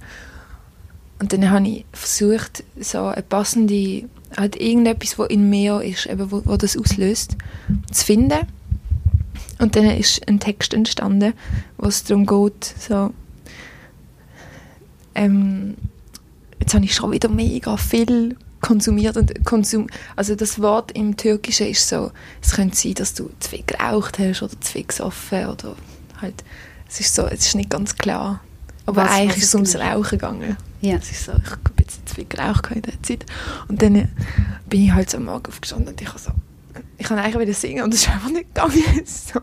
[1.21, 6.31] Und dann habe ich versucht, so eine passende, halt irgendetwas, was in mir ist, eben,
[6.31, 7.37] wo, wo das auslöst,
[7.91, 8.47] zu finden.
[9.59, 11.33] Und dann ist ein Text entstanden,
[11.77, 13.13] wo es darum geht, so
[15.17, 15.75] ähm,
[16.61, 21.69] jetzt habe ich schon wieder mega viel konsumiert und Konsum, also das Wort im Türkischen
[21.69, 25.47] ist so, es könnte sein, dass du zu viel geraucht hast oder zu viel gesoffen
[25.47, 25.77] oder
[26.21, 26.45] halt,
[26.89, 28.41] es ist so, es ist nicht ganz klar.
[28.87, 30.57] Aber was, eigentlich was ist es ums Rauchen gegangen.
[30.81, 30.97] Ja.
[30.97, 33.27] Es ist so, ich habe jetzt zu viel geraucht in der Zeit.
[33.69, 34.09] Und dann äh,
[34.67, 36.31] bin ich halt so am Morgen aufgestanden und ich habe so,
[36.97, 38.73] ich kann eigentlich wieder singen und es ist einfach nicht gegangen.
[39.05, 39.41] so,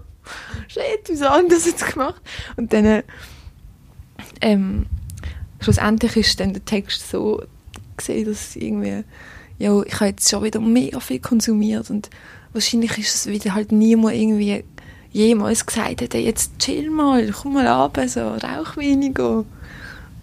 [0.68, 2.22] shit, wieso haben das jetzt gemacht?
[2.56, 3.04] Und dann äh,
[4.42, 4.88] ähm,
[5.60, 7.44] schlussendlich ist dann der Text so
[7.98, 9.04] gesehen, dass irgendwie,
[9.58, 12.10] ja, ich habe jetzt schon wieder mega viel konsumiert und
[12.54, 14.64] wahrscheinlich ist es wieder halt niemand irgendwie
[15.12, 19.46] jemals gesagt hätte, jetzt chill mal, komm mal ab, so, rauch weniger.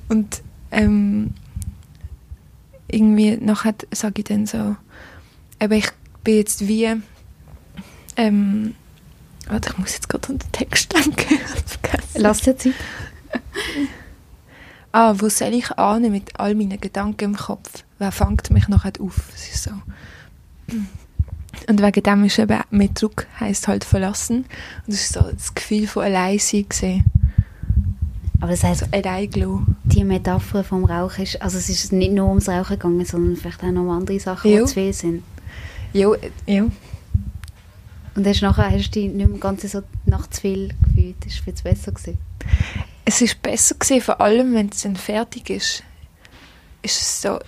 [0.08, 1.30] Und ähm,
[2.88, 4.76] irgendwie nachher sage ich dann so,
[5.58, 5.88] aber ich
[6.24, 6.94] bin jetzt wie,
[8.16, 8.74] ähm,
[9.48, 11.38] warte, ich muss jetzt gerade an den Text denken.
[12.14, 12.74] Lass dir Zeit
[14.92, 17.84] ah, wo soll ich an mit all meinen Gedanken im Kopf?
[17.98, 19.30] Wer fängt mich nachher auf?
[19.34, 19.70] Es ist so.
[21.68, 24.38] Und wegen dem ist eben mit Druck heisst halt verlassen.
[24.38, 27.04] Und das ist so das Gefühl von allein sein gesehen.
[28.40, 32.48] Aber das heisst, also, die Metapher vom Rauchen ist, also es ist nicht nur ums
[32.48, 34.60] Rauchen gegangen, sondern vielleicht auch noch um andere Sachen, jo.
[34.60, 35.22] die zu viel sind.
[35.92, 36.08] Ja,
[36.46, 36.66] ja.
[38.14, 41.36] Und hast nachher hast du dich nicht mehr ganz so nach zu viel gefühlt, das
[41.36, 42.18] war viel besser gewesen
[43.04, 45.82] es ist besser gewesen, vor allem wenn es dann fertig ist.
[46.82, 47.38] Ist es so,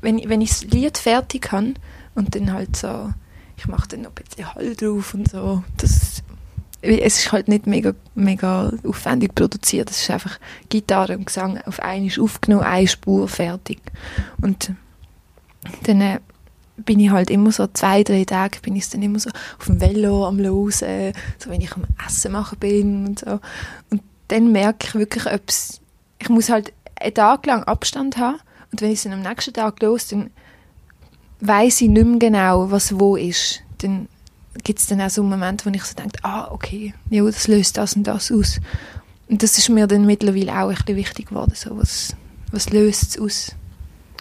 [0.00, 1.74] wenn, wenn ich das Lied fertig habe
[2.14, 3.10] und dann halt so,
[3.56, 6.22] ich mache dann noch ein bisschen Hall drauf und so, das,
[6.82, 11.80] es ist halt nicht mega, mega aufwendig produziert, es ist einfach Gitarre und Gesang auf
[11.80, 13.80] einmal aufgenommen, eine Spur, fertig.
[14.42, 14.72] Und
[15.84, 16.20] dann äh,
[16.76, 19.80] bin ich halt immer so zwei, drei Tage bin ich dann immer so auf dem
[19.80, 23.40] Velo am Losen, so wenn ich am Essen machen bin und so.
[23.90, 24.02] Und
[24.34, 25.42] dann merke ich wirklich, ob
[26.18, 28.38] ich muss halt einen Tag lang Abstand haben
[28.72, 30.30] und wenn ich es dann am nächsten Tag los, dann
[31.40, 33.62] weiß ich nicht mehr genau, was wo ist.
[33.78, 34.08] Dann
[34.64, 37.46] gibt es dann auch so einen Moment, wo ich so denke, ah, okay, ja, das
[37.46, 38.60] löst das und das aus.
[39.28, 42.16] Und das ist mir dann mittlerweile auch ein bisschen wichtig geworden, so, was,
[42.50, 43.54] was löst es aus.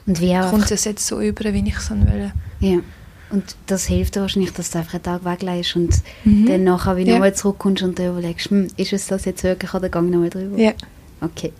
[0.05, 0.51] Und wie auch...
[0.51, 2.31] Kommt es jetzt so über, wie ich es will.
[2.59, 2.79] Ja.
[3.33, 5.89] Und das hilft dir wahrscheinlich, dass du einfach einen Tag weglässt und
[6.23, 6.45] mhm.
[6.45, 7.13] dann nachher wieder ja.
[7.15, 10.55] nochmal zurückkommst und dir überlegst, hm, ist es das jetzt wirklich oder gang nochmal drüber?
[10.55, 10.73] Ja.
[11.19, 11.51] Okay,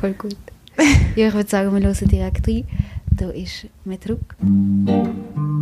[0.00, 0.36] voll gut.
[1.16, 2.64] ja, ich würde sagen, wir hören direkt rein.
[3.10, 4.34] Da ist Medruck.
[4.40, 5.61] Yine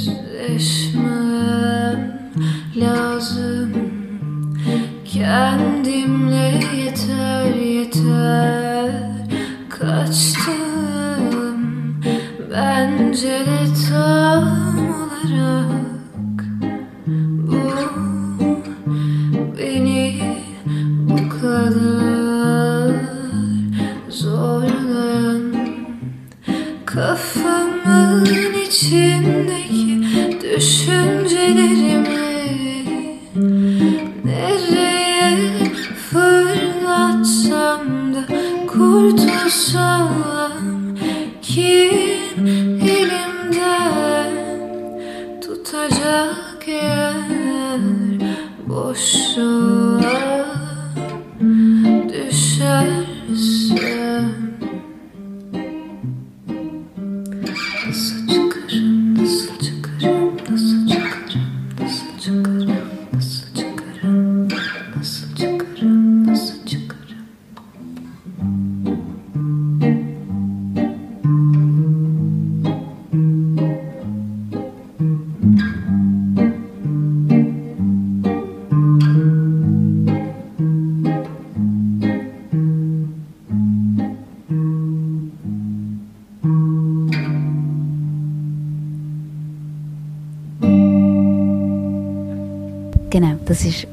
[0.00, 1.98] yüzleşmem
[2.76, 3.72] lazım.
[5.04, 8.90] Kendimle yeter yeter.
[9.68, 10.50] Kaçtım.
[12.50, 13.60] Bence de
[13.90, 14.19] tam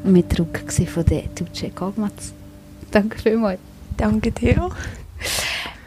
[0.07, 2.33] mit Druck von der Duce Kogmatz.
[2.91, 3.59] Danke vielmals.
[3.97, 4.69] Danke dir.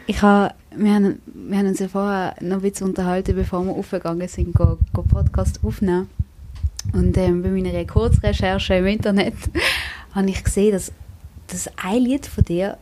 [0.07, 3.73] Ich habe, wir, haben, wir haben uns ja vorher noch ein bisschen unterhalten, bevor wir
[3.73, 6.09] aufgegangen sind, go, go Podcast aufnehmen.
[6.93, 9.35] Und ähm, bei meiner Kurzrecherche im Internet
[10.15, 10.91] habe ich gesehen, dass
[11.47, 12.77] das ein Lied von dir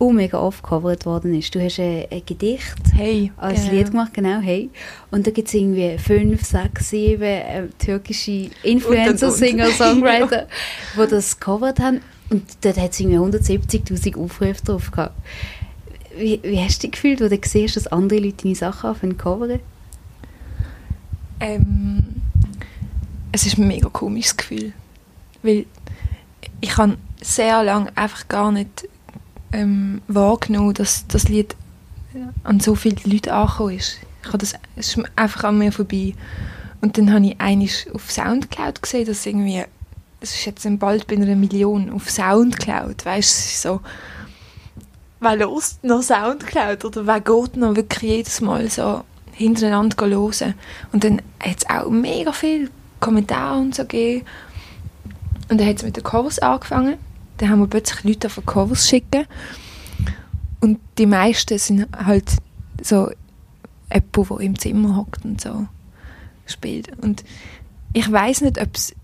[0.00, 1.54] auch mega oft gecovert worden ist.
[1.54, 3.30] Du hast ein, ein Gedicht Hey.
[3.36, 3.72] als genau.
[3.74, 4.70] Lied gemacht, genau, hey.
[5.10, 9.34] Und da gibt es irgendwie fünf, sechs, sieben äh, türkische Influencer, und.
[9.34, 10.46] Singer, Songwriter,
[10.96, 12.00] die das gecovert haben.
[12.30, 15.14] Und dort hat es irgendwie 170'000 Aufrufe drauf gehabt.
[16.16, 19.18] Wie, wie hast du dich gefühlt, wo du siehst, dass andere Leute deine Sachen anfangen
[19.18, 19.60] covern?
[21.40, 22.04] Ähm,
[23.32, 24.72] es ist ein mega komisches Gefühl.
[25.42, 25.66] Weil
[26.60, 28.88] ich habe sehr lange einfach gar nicht
[29.52, 31.56] ähm, wahrgenommen, dass das Lied
[32.44, 33.98] an so viele Leute angekommen ist.
[34.22, 36.14] Ich habe das, ist einfach an mir vorbei.
[36.80, 39.64] Und dann habe ich einiges auf Soundcloud gesehen, dass irgendwie,
[40.20, 43.80] es ist jetzt bald bei einer Million auf Soundcloud, weißt du, so,
[45.20, 50.54] wer lost noch Soundcloud oder wer geht noch wirklich jedes Mal so hintereinander hören.
[50.92, 54.26] Und dann hat es auch mega viele Kommentare und so gegeben.
[55.48, 56.98] Und dann hat es mit den Covers angefangen.
[57.40, 59.24] Dann haben wir plötzlich Leute auf Covers schicken.
[60.60, 62.30] Und die meisten sind halt
[62.82, 63.10] so
[63.90, 65.66] jemand, der im Zimmer hockt und so
[66.44, 66.98] spielt.
[66.98, 67.24] Und
[67.94, 68.94] ich weiß nicht, ob es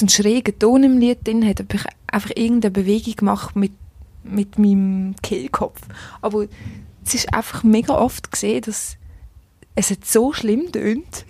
[0.00, 3.72] einen schrägen Ton im Lied drin hat, ob ich einfach irgendeine Bewegung mache mit,
[4.24, 5.80] mit meinem Kehlkopf.
[6.20, 6.46] Aber
[7.04, 8.96] es ist einfach mega oft gesehen, dass
[9.76, 11.24] es jetzt so schlimm tönt.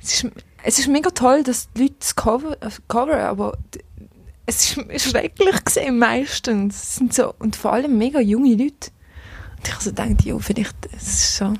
[0.00, 3.58] Es ist, es ist mega toll, dass die Leute das Cover, äh, covern, aber
[4.50, 6.82] es ist schrecklich gesehen meistens.
[6.82, 8.90] Es sind so, und vor allem mega junge Leute.
[9.56, 11.54] Und ich habe so gedacht, ja, vielleicht, es ist so,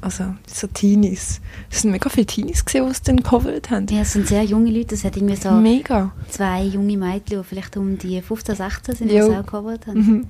[0.00, 1.40] also so Teenies.
[1.70, 3.86] Es sind mega viele Teenies gesehen, die es dann gecovert haben.
[3.88, 4.94] Ja, es sind sehr junge Leute.
[4.94, 6.12] Es hat irgendwie so Mega.
[6.28, 9.98] zwei junge Mädchen, die vielleicht um die 15, 16 sind, die es auch gecovert haben.
[9.98, 10.26] Mhm.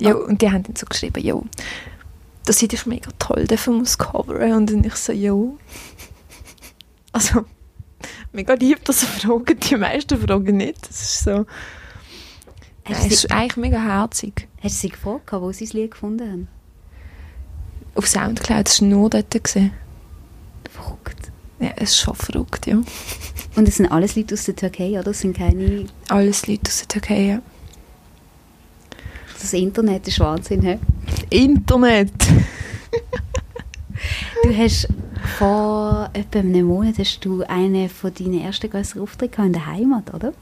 [0.00, 1.40] Ja, und die haben dann so geschrieben, ja,
[2.44, 4.52] das ist mega toll, dafür muss coveren.
[4.52, 5.34] Und dann ich so, ja.
[7.12, 7.44] Also,
[8.32, 10.88] mega lieb, dass sie fragen, die meisten fragen nicht.
[10.88, 11.46] Das ist so,
[12.84, 14.48] Hast, Nein, du es ist eigentlich mega herzig.
[14.62, 16.48] hast du sie gefragt, wo sie das Lied gefunden haben?
[17.94, 19.30] Auf Soundcloud, das war nur dort.
[19.30, 19.72] Gewesen.
[20.70, 21.30] Verrückt.
[21.60, 22.80] Ja, es ist schon verrückt, ja.
[23.56, 25.10] Und es sind alles Leute aus der Türkei, oder?
[25.10, 25.86] Es sind keine...
[26.08, 27.42] Alles Leute aus der Türkei, ja.
[29.40, 30.78] Das Internet ist Wahnsinn, hä?
[31.30, 32.12] Internet!
[34.44, 34.88] Du hast
[35.38, 40.14] vor etwa einem Monat hast du einen von deinen ersten grösseren Auftritten in der Heimat,
[40.14, 40.32] oder?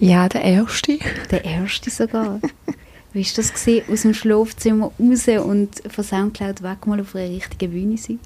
[0.00, 0.98] Ja, der erste.
[1.30, 2.40] Der erste sogar.
[3.12, 7.28] Wie war das, gewesen, aus dem Schlafzimmer raus und von Soundcloud weg mal auf einer
[7.28, 8.18] richtigen Bühne sein?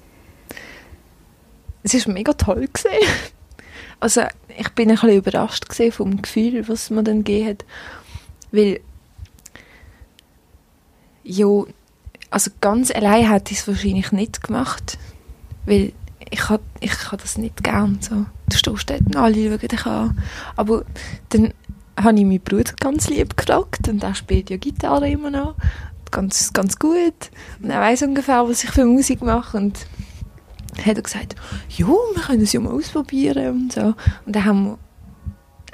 [1.83, 2.67] Es war mega toll.
[2.67, 3.07] Gewesen.
[3.99, 4.23] Also,
[4.57, 7.65] ich bin ein bisschen überrascht vom Gefühl, was man dann gegeben hat.
[8.51, 8.81] Weil,
[11.23, 11.47] ja,
[12.29, 14.97] also ganz allein hätte ich es wahrscheinlich nicht gemacht.
[15.65, 15.93] Weil
[16.29, 17.99] ich habe ich ha das nicht gern.
[18.01, 18.25] So.
[18.49, 20.17] Du stehst dort und alle schauen dich an.
[20.55, 20.83] Aber
[21.29, 21.53] dann
[21.97, 25.55] habe ich meinen Bruder ganz lieb gefragt und er spielt ja Gitarre immer noch.
[26.09, 27.31] Ganz, ganz gut.
[27.61, 29.57] Und er weiß ungefähr, was ich für Musik mache.
[29.57, 29.85] Und
[30.75, 31.35] dann hat er gesagt,
[31.69, 33.93] ja, wir können es ja mal ausprobieren und so.
[34.25, 34.79] Und dann haben wir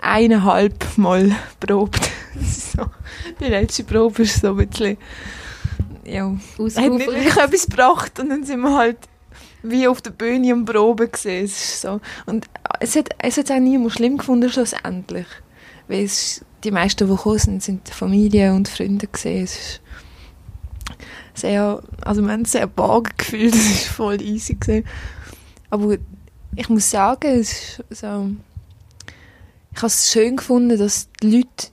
[0.02, 2.10] eineinhalb Mal probt.
[2.40, 2.86] So,
[3.40, 4.98] die letzte Probe ist so ein bisschen,
[6.06, 8.98] ja, hat nicht wirklich etwas gebracht und dann sind wir halt
[9.70, 11.46] wie auf der Bühne am Proben gesehen.
[11.46, 12.00] Es so.
[12.26, 12.46] Und
[12.80, 15.28] es hat es hat auch niemand schlimm gefunden schlussendlich.
[15.88, 19.44] Weil es, die meisten, die gekommen sind, sind Familie und Freunde gesehen.
[19.44, 19.82] Es ist
[21.34, 24.86] sehr, also wir haben sehr barg gefühlt, es ist voll easy gewesen.
[25.70, 25.98] Aber
[26.56, 28.32] ich muss sagen, es so,
[29.72, 31.68] ich habe es schön gefunden, dass die Leute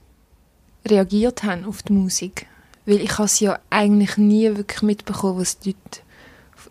[0.85, 2.47] reagiert haben auf die Musik.
[2.85, 6.04] Weil ich habe es ja eigentlich nie wirklich mitbekommen, was die Leute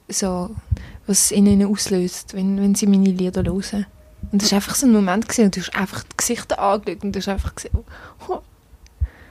[0.08, 0.54] so,
[1.06, 3.86] was in ihnen auslöst, wenn, wenn sie meine Lieder hören.
[4.32, 7.04] Und das war einfach so ein Moment gewesen, und du hast einfach die Gesichter angeschaut
[7.04, 7.78] und du hast einfach gesehen,
[8.28, 8.38] oh,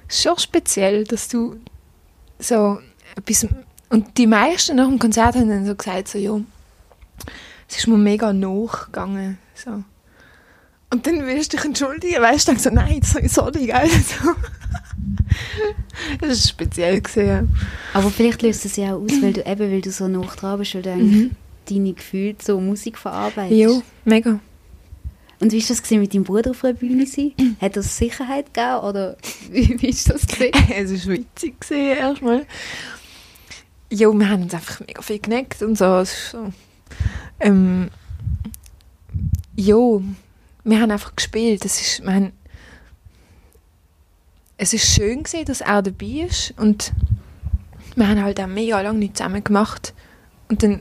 [0.08, 1.58] ist schon speziell, dass du
[2.40, 2.80] so
[3.16, 3.48] etwas,
[3.90, 6.40] und die meisten nach dem Konzert haben dann so gesagt, so, ja,
[7.70, 9.84] es ist mir mega nachgegangen, so.
[10.92, 14.30] Und dann willst du dich entschuldigen, weißt du, so, nein, sorry, gell, so.
[16.20, 17.44] Das ist speziell gewesen, ja.
[17.94, 20.60] Aber vielleicht löst es ja auch aus, weil du eben, weil du so nah dran
[20.60, 21.32] bist, du eigentlich
[21.70, 23.60] deine Gefühle so Musik verarbeitest.
[23.60, 24.40] Jo, mega.
[25.40, 27.34] Und wie war das gewesen, mit deinem Bruder auf einer Bühne sein?
[27.60, 29.18] Hat das Sicherheit gegeben oder
[29.52, 30.54] wie, wie ist das gewesen?
[30.74, 32.46] es war witzig gewesen, erstmal.
[33.92, 35.98] Ja, wir haben uns einfach mega viel geneckt und so.
[35.98, 36.52] Es ist so.
[37.40, 37.90] Ähm,
[39.56, 41.66] ja, wir haben einfach gespielt.
[41.66, 42.32] Es ist, wir haben,
[44.64, 46.94] es ist schön gewesen, dass er dabei ist und
[47.96, 49.94] wir haben halt auch mega lange nicht zusammen gemacht.
[50.48, 50.80] Und dann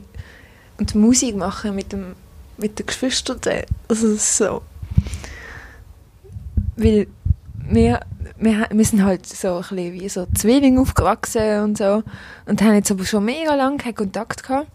[0.77, 2.15] und Musik machen mit dem
[2.57, 3.39] mit den Geschwistern,
[3.87, 4.61] also so,
[6.77, 7.07] weil
[7.65, 7.99] wir,
[8.37, 12.03] wir, wir sind halt so ein bisschen wie so Zwillinge aufgewachsen und so.
[12.45, 14.67] Und haben jetzt aber schon mega lange keinen Kontakt gehabt.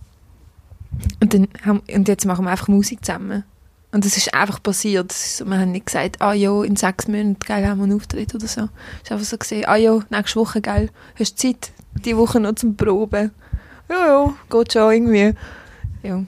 [1.21, 3.45] Und dann haben, und jetzt machen wir einfach Musik zusammen
[3.91, 5.13] und das ist einfach passiert.
[5.13, 8.35] Ist wir haben nicht gesagt, ah ja, in sechs Monaten geil, haben wir einen Auftritt
[8.35, 8.63] oder so.
[9.03, 11.73] Es ist einfach so gesehen, ah ja, nächste Woche geil, hast du Zeit,
[12.05, 13.31] die Woche noch zum Proben.
[13.89, 15.35] Ja, ja, geht schon irgendwie.
[16.03, 16.25] Ja.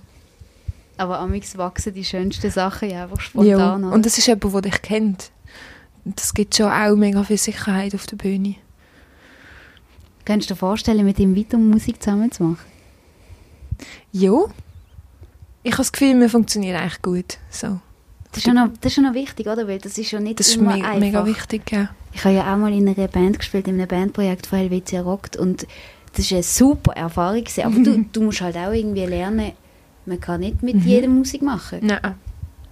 [0.96, 3.23] Aber amix wachsen die schönsten Sachen ja einfach ja.
[3.23, 3.85] spontan.
[3.85, 3.94] oder?
[3.94, 5.31] Und das ist jemand, der dich kennt.
[6.05, 8.57] Das gibt schon auch mega viel Sicherheit auf der Bühne.
[10.25, 12.66] Könntest du dir vorstellen, mit ihm weiter Musik zusammen zu machen?
[14.12, 14.44] Ja.
[15.62, 17.38] Ich habe das Gefühl, wir funktionieren eigentlich gut.
[17.51, 17.81] So.
[18.33, 19.66] Das ist, ja noch, das ist ja noch wichtig, oder?
[19.68, 20.99] Weil das ist ja nicht Das ist immer me einfach.
[21.01, 21.90] mega wichtig, ja.
[22.12, 25.37] Ich habe ja auch mal in einer Band gespielt, in einem Bandprojekt von Helvetia Rockt
[25.37, 25.66] und
[26.16, 27.44] das war eine super Erfahrung.
[27.44, 27.65] gewesen.
[27.65, 29.52] Aber du, du musst halt auch irgendwie lernen,
[30.06, 30.83] man kann nicht mit Mhm.
[30.87, 31.81] jedem Musik machen.
[31.83, 32.15] Nein.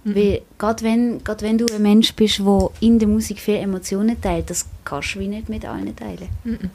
[0.05, 4.19] Weil gerade wenn, gerade wenn du ein Mensch bist, der in der Musik viele Emotionen
[4.19, 6.29] teilt, das kannst du wie nicht mit allen teilen.
[6.45, 6.69] Mhm.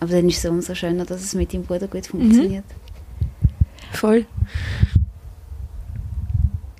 [0.00, 2.64] Aber dann ist es umso schöner, dass es mit deinem Bruder gut funktioniert.
[3.92, 4.26] Voll.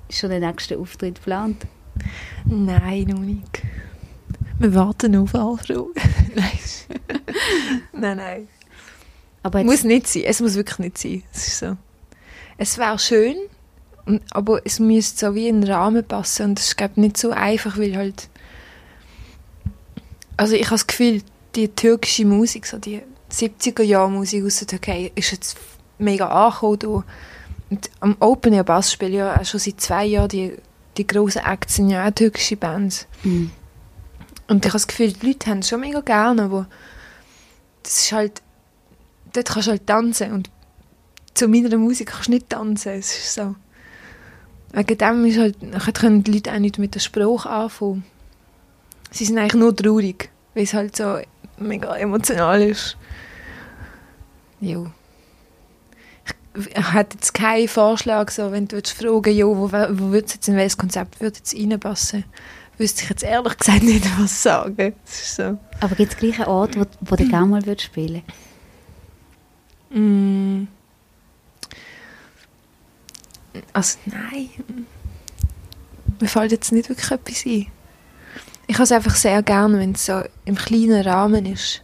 [0.07, 1.65] Ist schon der nächste Auftritt geplant?
[2.45, 3.61] Nein, noch nicht.
[4.57, 5.85] Wir warten auf Anfrage.
[6.35, 6.59] nein.
[7.93, 8.47] nein, nein.
[9.43, 10.23] Aber muss nicht sein.
[10.25, 11.23] Es muss wirklich nicht sein.
[11.33, 11.77] Es ist so.
[12.57, 13.35] Es wäre schön,
[14.31, 17.77] aber es müsste so wie in den Rahmen passen und das ist nicht so einfach,
[17.77, 18.29] weil halt
[20.39, 21.21] also ich habe das Gefühl,
[21.55, 25.57] die türkische Musik, so die 70er-Jahr-Musik aus der Türkei, ist jetzt
[25.99, 26.79] mega angekommen.
[26.81, 27.03] hier.
[27.69, 30.55] Und am Open Air Bass spiele ich ja auch schon seit zwei Jahren die,
[30.97, 33.07] die grossen Acts sind ja auch türkische Bands.
[33.23, 33.51] Mhm.
[34.47, 36.67] Und ich habe das Gefühl, die Leute haben es schon mega gerne, aber
[37.83, 38.41] das ist halt,
[39.33, 40.49] dort kannst du halt tanzen und
[41.35, 42.93] zu meiner Musik kannst du nicht tanzen.
[42.93, 43.55] Es ist so.
[44.71, 48.03] Wegen dem ist halt, können die Leute auch nicht mit der Sprache anfangen.
[49.11, 51.19] Sie sind eigentlich nur traurig, weil es halt so
[51.57, 52.97] mega emotional ist.
[54.59, 54.91] Jo.
[56.59, 60.55] Hätte jetzt keinen Vorschlag, so, wenn du jetzt fragen ja, wo, wo würde jetzt in
[60.55, 62.23] welches Konzept würde jetzt reinpassen,
[62.77, 64.93] wüsste ich jetzt ehrlich gesagt nicht, was sagen.
[65.05, 65.57] So.
[65.79, 68.23] Aber gibt es gleich einen Ort, wo, wo du gerne mal würdest spielen
[69.91, 70.67] Mm.
[73.73, 74.49] Also nein.
[76.19, 77.67] Mir fällt jetzt nicht wirklich etwas ein.
[78.67, 81.81] Ich habe es einfach sehr gerne, wenn es so im kleinen Rahmen ist.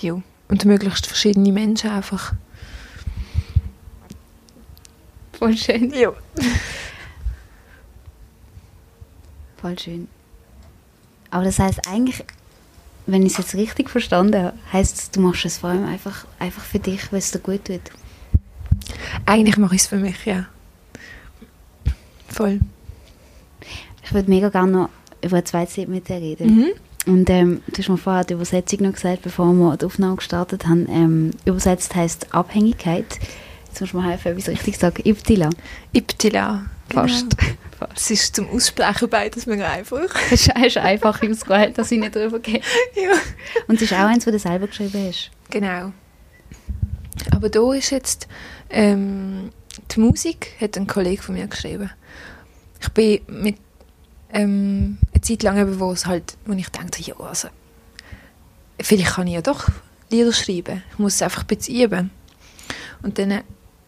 [0.00, 0.22] Jo.
[0.48, 2.32] Und möglichst verschiedene Menschen einfach.
[5.32, 5.92] Voll schön.
[5.92, 6.14] Jo.
[9.56, 10.08] Voll schön.
[11.30, 12.24] Aber das heißt eigentlich,
[13.06, 16.26] wenn ich es jetzt richtig verstanden habe, heißt es, du machst es vor allem einfach,
[16.38, 17.80] einfach für dich, weil es dir gut tut.
[19.24, 20.46] Eigentlich mache ich es für mich, ja.
[22.28, 22.60] Voll.
[24.04, 24.88] Ich würde mega gerne noch
[25.22, 26.56] über eine zweite Zeit mit dir reden.
[26.56, 26.72] Mhm.
[27.06, 30.66] Und ähm, du hast mir vorher die Übersetzung noch gesagt, bevor wir die Aufnahme gestartet
[30.66, 30.86] haben.
[30.90, 33.18] Ähm, übersetzt heißt Abhängigkeit.
[33.68, 35.02] Jetzt musst du mir helfen, wie ich es richtig sage.
[35.04, 35.50] Ibtila.
[35.92, 36.66] Ibtila.
[36.90, 37.36] Fast.
[37.78, 37.92] Genau.
[37.94, 40.08] Es ist zum Aussprechen beides mega einfach.
[40.30, 42.62] Hast du einfach ausgewählt, dass ich nicht drüber gehe.
[42.94, 43.12] ja.
[43.68, 45.30] Und es ist auch eins, das du selber geschrieben hast.
[45.50, 45.92] Genau.
[47.32, 48.28] Aber da ist jetzt
[48.70, 49.50] ähm,
[49.90, 51.90] die Musik hat ein Kollege von mir geschrieben.
[52.80, 53.56] Ich bin mit
[54.32, 57.48] ähm, eine Zeit lang wo es halt, wo ich dachte, ja, also
[58.80, 59.68] vielleicht kann ich ja doch
[60.10, 60.82] Lieder schreiben.
[60.92, 62.10] Ich muss es einfach ein üben.
[63.02, 63.42] Und dann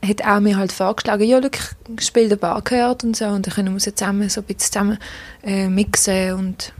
[0.05, 3.55] hat er mir halt vorgeschlagen, ja, ich spiele den Bar gehört und so, und dann
[3.55, 4.99] können wir sie zusammen so ein bisschen zusammen
[5.43, 6.73] äh, mixen und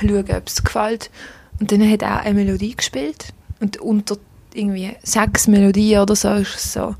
[0.00, 1.10] schauen, ob es gefällt.
[1.58, 4.16] Und dann hat er eine Melodie gespielt und unter
[4.54, 6.96] irgendwie sechs Melodien oder so ist es so,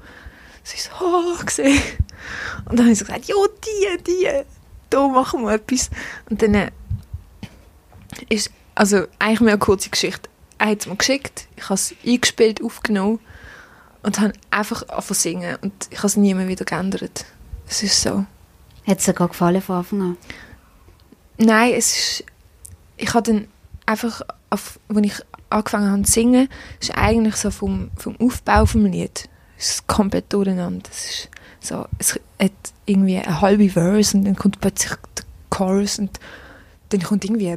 [0.63, 1.83] es ist so, oh, gesehen.
[2.67, 4.29] Und dann habe ich so gesagt, ja, die, die,
[4.91, 5.91] da machen wir etwas.
[6.29, 6.71] Und dann äh,
[8.29, 10.29] ist, also eigentlich mehr eine kurze Geschichte.
[10.59, 13.19] Er hat es mir geschickt, ich habe es eingespielt, aufgenommen
[14.03, 17.25] und habe einfach angefangen zu singen und ich habe es nie mehr wieder geändert.
[17.67, 18.27] Es ist so.
[18.87, 20.17] Hat es dir gerade gefallen von Anfang an?
[21.39, 22.25] Nein, es ist,
[22.97, 23.49] ich habe dann
[23.87, 24.21] einfach,
[24.51, 25.15] auf, als ich
[25.49, 26.49] angefangen habe zu singen,
[26.81, 30.89] ist eigentlich so vom, vom Aufbau vom Lied, es ist komplett durcheinander.
[30.91, 31.31] Es ist
[31.61, 32.53] so, es hat
[32.87, 36.19] irgendwie eine halbe Verse und dann kommt plötzlich der Chorus und
[36.89, 37.57] dann kommt irgendwie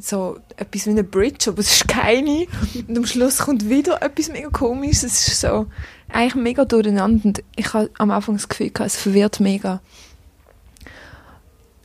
[0.00, 2.46] so etwas wie eine Bridge, aber es ist keine.
[2.88, 5.04] Und am Schluss kommt wieder etwas mega komisches.
[5.04, 5.66] Es ist so
[6.08, 9.80] eigentlich mega durcheinander und ich habe am Anfang das Gefühl gehabt, es verwirrt mega.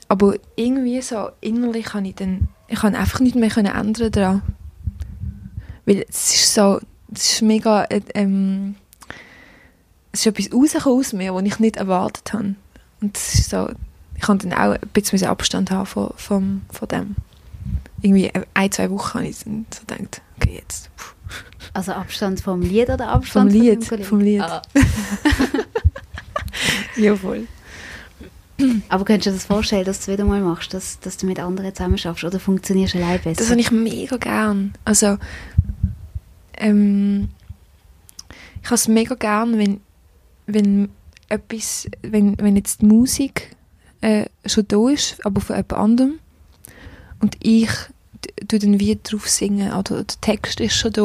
[0.07, 4.41] Aber irgendwie so innerlich kann ich dann, ich kann einfach nicht mehr ändern daran.
[5.85, 6.79] Weil es ist so,
[7.13, 8.75] es ist mega, äh, ähm,
[10.11, 12.55] es ist etwas rausgekommen aus mir, was ich nicht erwartet habe.
[13.01, 13.69] Und es ist so,
[14.15, 17.15] ich kann dann auch ein bisschen Abstand haben von, von, von dem.
[18.01, 20.89] Irgendwie ein, zwei Wochen habe ich dann so gedacht, okay, jetzt.
[20.95, 21.13] Puh.
[21.73, 24.41] Also Abstand vom Lied oder Vom Abstand von Lied, vom Lied.
[24.41, 24.61] Ah.
[26.99, 27.47] Ja, voll.
[28.89, 31.25] Aber könntest du dir das vorstellen, dass du es wieder mal machst, dass, dass du
[31.25, 33.39] mit anderen zusammen schaffst oder funktionierst du allein besser?
[33.39, 34.73] Das habe ich mega gern.
[34.83, 35.17] Also,
[36.57, 37.29] ähm,
[38.61, 39.79] ich habe es mega gern, wenn,
[40.53, 40.89] wenn
[41.29, 43.55] etwas, wenn, wenn jetzt die Musik
[44.01, 46.19] äh, schon da ist, aber von jemand anderem
[47.19, 47.69] und ich
[48.47, 51.03] tue dann wie drauf singen oder der Text ist schon da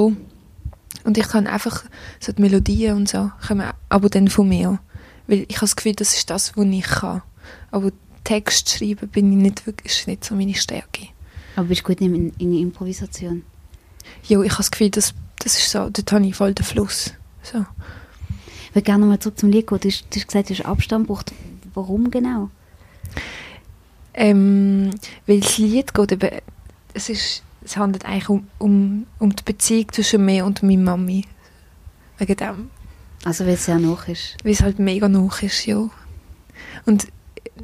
[1.04, 1.84] und ich kann einfach
[2.20, 4.78] so die Melodien und so kommen aber dann von mir,
[5.26, 7.22] weil ich habe das Gefühl, das ist das, was ich kann.
[7.70, 7.90] Aber
[8.24, 11.08] Text schreiben bin ich nicht wirklich, ist nicht so meine Stärke.
[11.56, 13.42] Aber bist du gut in, in der Improvisation?
[14.26, 17.12] Ja, ich habe das Gefühl, das, das ist so, dort habe ich voll den Fluss.
[17.42, 17.66] So.
[18.74, 19.78] Ich würde gerne nochmal zurück zum Lied gehen.
[19.78, 21.32] Du hast, du hast gesagt, du hast Abstand gebraucht.
[21.74, 22.50] Warum genau?
[24.14, 24.90] Ähm,
[25.28, 26.40] weil das Lied geht eben,
[26.92, 31.24] es, ist, es handelt eigentlich um, um, um die Beziehung zwischen mir und meiner Mami.
[32.18, 32.70] Wegen dem.
[33.24, 34.38] Also weil es sehr noch ist.
[34.42, 35.88] Weil es halt mega noch ist, ja.
[36.84, 37.06] Und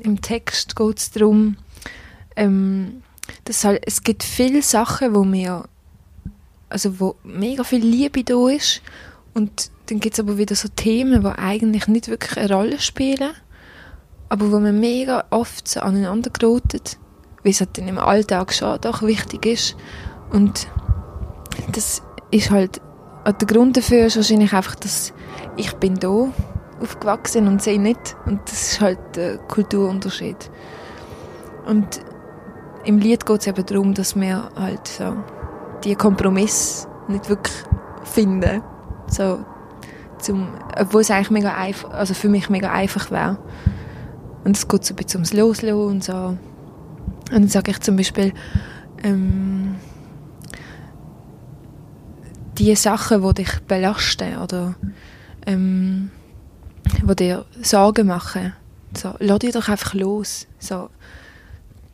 [0.04, 1.56] im Text geht es darum,
[2.36, 3.02] ähm,
[3.46, 5.64] dass halt, es gibt viele Sachen, wo mir,
[6.68, 8.80] also wo mega viel Liebe da ist
[9.34, 13.30] und dann gibt es aber wieder so Themen, die eigentlich nicht wirklich eine Rolle spielen,
[14.28, 16.80] aber wo man mega oft so aneinander geraten
[17.42, 19.76] wie es halt dann im Alltag schon doch wichtig ist.
[20.30, 20.68] Und
[21.72, 22.80] das ist halt,
[23.26, 25.12] der Grund dafür ist wahrscheinlich einfach, dass
[25.56, 26.28] ich bin da
[26.80, 28.16] aufgewachsen und sie nicht.
[28.26, 30.50] Und das ist halt der Kulturunterschied.
[31.66, 32.00] Und
[32.84, 35.16] im Lied geht es eben darum, dass wir halt so
[35.84, 37.56] die Kompromiss nicht wirklich
[38.04, 38.62] finden.
[39.10, 39.44] So,
[40.18, 40.48] zum,
[40.78, 43.38] obwohl es eigentlich mega einfach, also für mich mega einfach wäre.
[44.44, 46.14] Und es geht so ein bisschen ums Loslassen und so.
[46.14, 46.38] Und
[47.30, 48.32] dann sage ich zum Beispiel,
[49.02, 49.76] ähm,
[52.58, 54.74] die Sachen, die dich belasten oder
[55.46, 56.10] ähm,
[57.02, 58.52] die dir Sorgen machen,
[58.96, 60.46] so, lass dich doch einfach los.
[60.58, 60.90] So,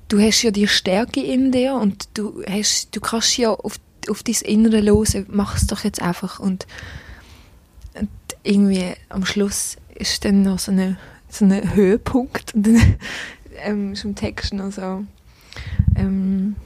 [0.09, 4.23] du hast ja die Stärke in dir und du, hast, du kannst ja auf, auf
[4.23, 6.41] dein Innere los, mach es doch jetzt einfach.
[6.41, 6.67] Und
[8.47, 10.97] irgendwie am Schluss ist dann noch so ein
[11.29, 12.97] so eine Höhepunkt und dann
[13.65, 15.05] ähm, ist im Text noch so
[15.97, 16.57] ähm,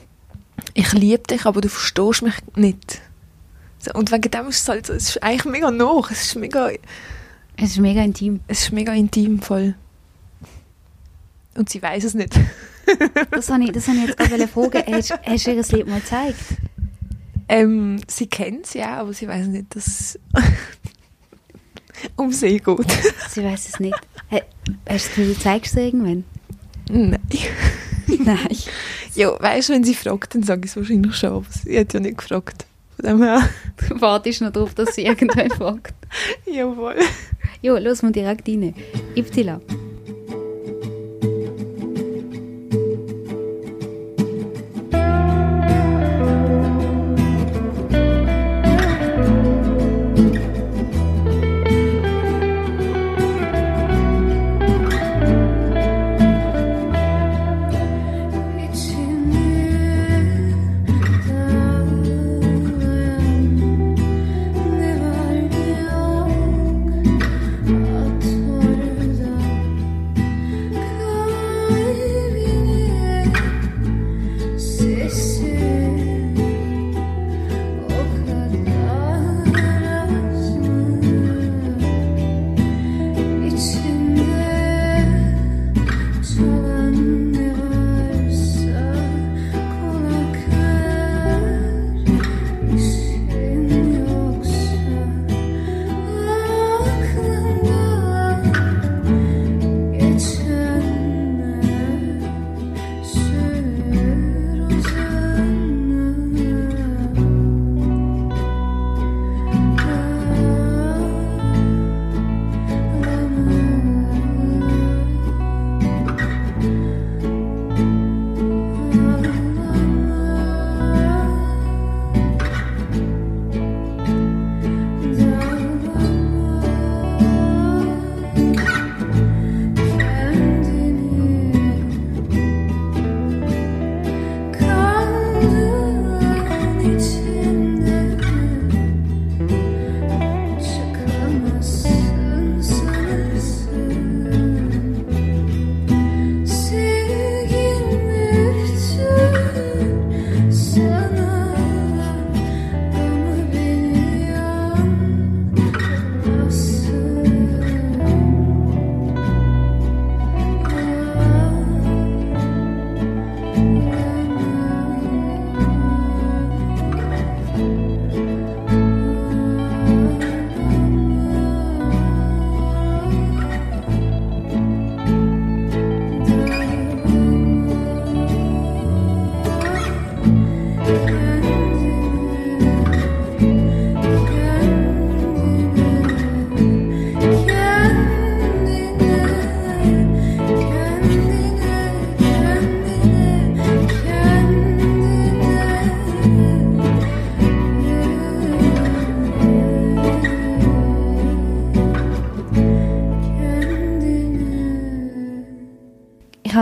[0.74, 3.00] ich liebe dich, aber du verstehst mich nicht.
[3.78, 6.36] So, und wegen dem ist es halt so, es ist eigentlich mega noch, es ist
[6.36, 6.70] mega,
[7.56, 8.40] Es ist mega intim.
[8.46, 9.74] es ist mega intim voll.
[11.54, 12.38] Und sie weiß es nicht.
[13.30, 14.82] Das habe ich, das ich jetzt gerade fragen.
[14.92, 16.40] Hast, hast du ihr das Lied mal gezeigt?
[17.48, 20.18] Ähm, sie kennt es ja, aber sie weiß nicht, dass
[22.16, 22.92] um sie geht.
[23.30, 23.94] Sie weiß es nicht.
[24.30, 24.46] Ha- Hast
[24.86, 26.24] du das Gefühl, du zeigst es irgendwann?
[26.90, 27.18] Nein.
[28.06, 28.48] Nein.
[29.16, 31.92] Ja, weißt du, wenn sie fragt, dann sage ich es wahrscheinlich schon, aber sie hat
[31.92, 32.64] ja nicht gefragt.
[32.94, 33.48] Von dem her.
[33.88, 35.94] Du wartest noch darauf, dass sie irgendwann fragt.
[36.46, 36.94] Jawohl.
[37.60, 38.72] Jo, los mal direkt rein.
[39.16, 39.60] Ibtila.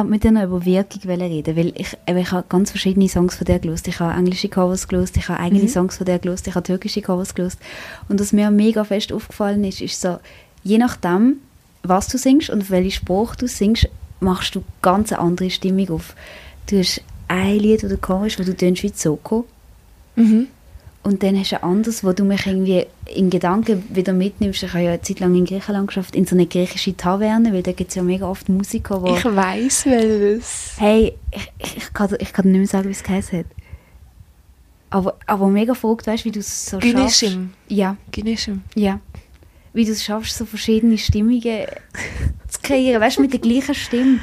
[0.09, 3.37] Ich wollte mit dir noch über Wirkung reden, weil ich, ich habe ganz verschiedene Songs
[3.37, 3.89] von dir gelöst.
[3.89, 7.03] Ich habe englische Covers gelöst, ich habe eigene Songs von dir gelöst, ich habe türkische
[7.03, 7.59] Covers gelöst.
[8.09, 10.19] Und was mir mega fest aufgefallen ist, ist so,
[10.65, 11.41] je nachdem,
[11.83, 13.87] was du singst und auf welche Sprache du singst,
[14.21, 16.15] machst du ganz eine andere Stimmung auf.
[16.71, 19.45] Du hast ein Lied, das du kommst, wo du tönst wie Zoko.
[20.17, 20.47] Mhm.
[21.03, 24.63] Und dann hast du ein anderes, wo du mich irgendwie in Gedanken wieder mitnimmst.
[24.63, 27.63] Ich habe ja eine Zeit lang in Griechenland geschafft, in so eine griechische Taverne, weil
[27.63, 29.13] da gibt es ja mega oft Musiker, die...
[29.13, 30.73] Ich weiss welches.
[30.77, 33.47] Hey, ich, ich, ich, kann, ich kann dir nicht mehr sagen, wie es geheißen hat.
[34.91, 36.95] Aber, aber mega verrückt, weißt du, wie du es so schaffst.
[36.95, 37.53] Gynischim.
[37.69, 38.63] Ja, Gynischim.
[38.75, 39.01] ja.
[39.75, 41.41] Wie du es schaffst, so verschiedene Stimmungen
[42.49, 44.21] zu kreieren, weißt du, mit der gleichen Stimme.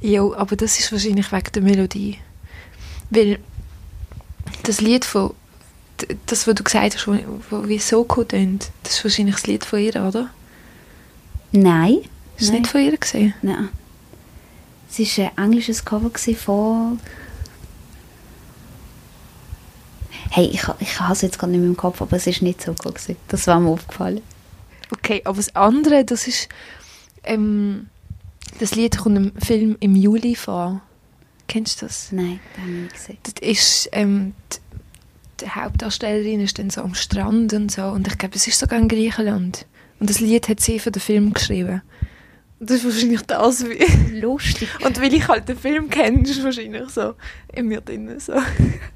[0.00, 2.18] Ja, aber das ist wahrscheinlich wegen der Melodie.
[3.10, 3.38] Weil
[4.62, 5.34] das Lied von,
[6.26, 9.96] das, was du gesagt hast, wie Soko tönt, das ist wahrscheinlich das Lied von ihr,
[9.96, 10.30] oder?
[11.52, 11.98] Nein.
[12.36, 12.60] Ist es Nein.
[12.60, 13.34] nicht von ihr gesehen?
[13.42, 13.68] Nein.
[14.90, 17.00] Es war ein englisches Cover gewesen von.
[20.30, 22.62] Hey, ich, ich habe es jetzt gerade nicht mehr im Kopf, aber es war nicht
[22.62, 22.94] so gut.
[22.94, 23.16] Gewesen.
[23.28, 24.22] Das war mir aufgefallen.
[24.92, 26.48] Okay, aber das andere, das ist,
[27.24, 27.88] ähm,
[28.58, 30.80] das Lied kommt im Film im Juli vor.
[31.46, 32.12] Kennst du das?
[32.12, 33.18] Nein, das habe ich nicht gesehen.
[33.22, 34.69] Das ist, ähm, die,
[35.40, 38.78] die Hauptdarstellerin ist dann so am Strand und so und ich glaube, es ist sogar
[38.78, 39.66] in Griechenland.
[39.98, 41.82] Und das Lied hat sie für den Film geschrieben.
[42.58, 44.20] Und das ist wahrscheinlich das, wie...
[44.20, 44.68] Lustig.
[44.84, 47.14] Und weil ich halt den Film kenne, ist es wahrscheinlich so
[47.52, 48.34] in mir drin so.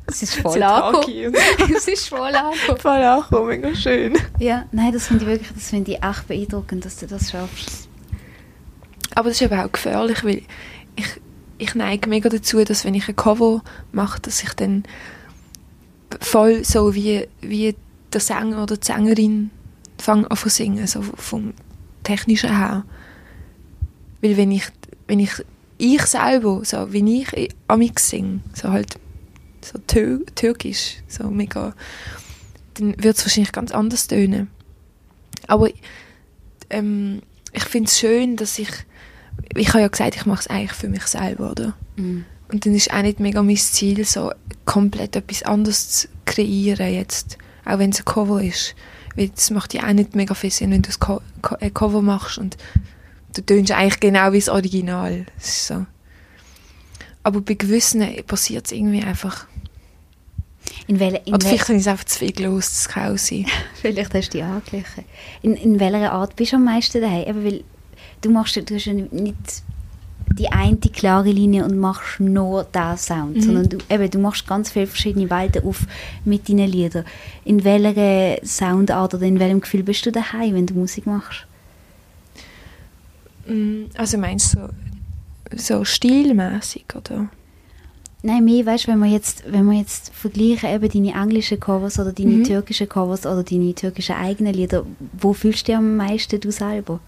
[0.06, 1.34] Es ist voll angekommen.
[1.76, 2.78] es ist voll angekommen.
[2.78, 4.18] Voll angekommen, mega schön.
[4.38, 7.88] Ja, nein, das finde ich wirklich, das finde ich echt beeindruckend, dass du das schaffst.
[9.14, 10.42] Aber das ist eben auch gefährlich, weil
[10.96, 11.06] ich,
[11.58, 14.84] ich neige mega dazu, dass wenn ich ein Cover mache, dass ich dann
[16.20, 17.74] voll so wie, wie
[18.12, 19.50] der Sänger oder die Sängerin
[19.98, 21.54] fange an zu singen, so vom
[22.02, 22.84] Technischen her.
[24.20, 24.64] Weil wenn ich,
[25.06, 25.32] wenn ich,
[25.78, 28.98] ich selber, so wie ich amix singe, so halt
[29.62, 31.74] so tür türkisch, so mega,
[32.74, 34.50] dann wird es wahrscheinlich ganz anders tönen.
[35.46, 35.70] Aber
[36.70, 38.70] ähm, ich finde es schön, dass ich,
[39.54, 41.74] ich habe ja gesagt, ich mache es eigentlich für mich selber, oder?
[41.96, 42.24] Mhm.
[42.48, 44.32] Und dann ist auch nicht mega mein Ziel, so
[44.64, 48.74] komplett etwas anderes zu kreieren jetzt, auch wenn es ein Cover ist.
[49.16, 51.72] Weil das macht ja auch nicht mega viel Sinn, wenn du ein, Co Co ein
[51.72, 52.56] Cover machst und
[53.34, 55.26] du tönst eigentlich genau wie das Original.
[55.36, 55.86] Das ist so.
[57.22, 59.46] Aber bei gewissen passiert es irgendwie einfach.
[60.86, 63.46] In, wel, in, Oder vielleicht ich es einfach zu viel los, das kann auch sein.
[63.80, 65.04] vielleicht hast du dich angeglichen.
[65.42, 67.26] In, in welcher Art bist du am meisten daheim?
[67.26, 67.64] Eben, weil
[68.20, 69.62] du machst, du hast ja nicht
[70.38, 73.40] die eine klare Linie und machst nur diesen Sound, Mhm.
[73.42, 75.86] sondern du, eben, du machst ganz viele verschiedene Welten auf
[76.24, 77.04] mit deinen Liedern.
[77.44, 81.46] In welcher Soundart oder in welchem Gefühl bist du daheim, wenn du Musik machst?
[83.46, 84.68] Mm, Also meinst du
[85.52, 87.28] so, so stilmäßig, oder?
[88.22, 92.10] Nein, mehr, weißt, wenn wir jetzt, wenn wir jetzt vergleichen, eben deine englischen Covers oder
[92.12, 92.44] deine Mhm.
[92.44, 97.00] türkischen Covers oder deine türkischen eigenen Lieder, wo fühlst du dich am meisten du selber?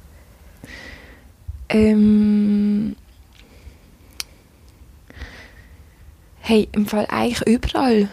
[1.70, 2.94] Ähm,
[6.46, 8.08] hey, im Fall eigentlich überall.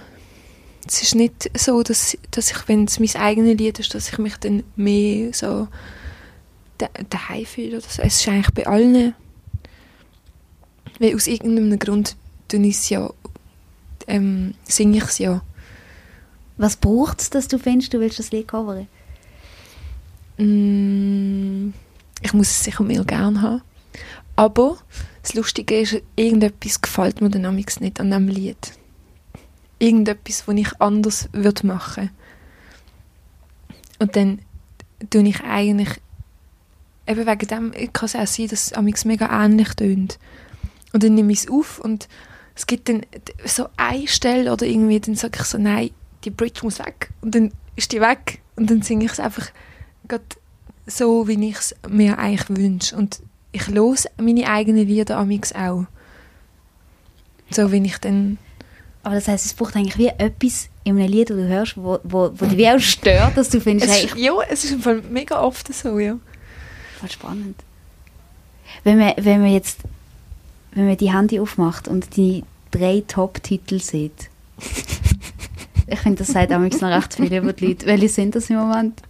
[0.88, 4.18] Es ist nicht so, dass, dass ich, wenn es mein eigenes Lied ist, dass ich
[4.18, 5.68] mich dann mehr so
[6.80, 8.02] da- daheim fühle oder so.
[8.02, 9.14] Es ist eigentlich bei allen.
[11.00, 12.16] Weil aus irgendeinem Grund
[12.48, 13.12] tue ich ja,
[14.08, 15.44] ähm, singe ich es ja.
[16.58, 18.88] Was braucht es, dass du findest, du willst das Lied covern?
[20.40, 21.72] Mm,
[22.20, 23.62] ich muss es sicher mehr gerne haben.
[24.36, 24.80] Aber
[25.24, 28.74] das Lustige ist, irgendetwas gefällt mir dann nicht an diesem Lied.
[29.80, 32.12] Irgendetwas, was ich anders würde machen
[34.00, 34.40] Und dann
[35.10, 35.90] tue ich eigentlich,
[37.08, 40.20] eben wegen dem kann es auch sein, dass es mega ähnlich tönt.
[40.92, 42.08] Und dann nehme ich es auf und
[42.56, 43.02] es gibt dann
[43.46, 45.92] so eine Stelle oder irgendwie, dann sage ich so, nein,
[46.24, 47.10] die Bridge muss weg.
[47.22, 49.48] Und dann ist die weg und dann singe ich es einfach
[50.86, 52.96] so, wie ich es mir eigentlich wünsche.
[52.96, 53.22] Und
[53.54, 55.86] ich los meine eigenen Lieder amix auch.
[57.50, 58.38] So, wenn ich dann...
[59.04, 62.00] Aber das heisst, es braucht eigentlich wie etwas in einem Lied, das du hörst, wo,
[62.04, 64.72] wo, wo dich wie auch stört, dass du findest, Es hey, ist, ja, es ist
[64.72, 66.18] im Fall mega oft so, ja.
[67.00, 67.56] Voll spannend.
[68.84, 69.80] Wenn man, wenn man jetzt
[70.74, 74.30] wenn man die Handy aufmacht und die drei Top-Titel sieht,
[75.88, 77.86] ich finde, das sagt auch noch recht viel über die Leute.
[77.86, 79.02] Welche sind das im Moment?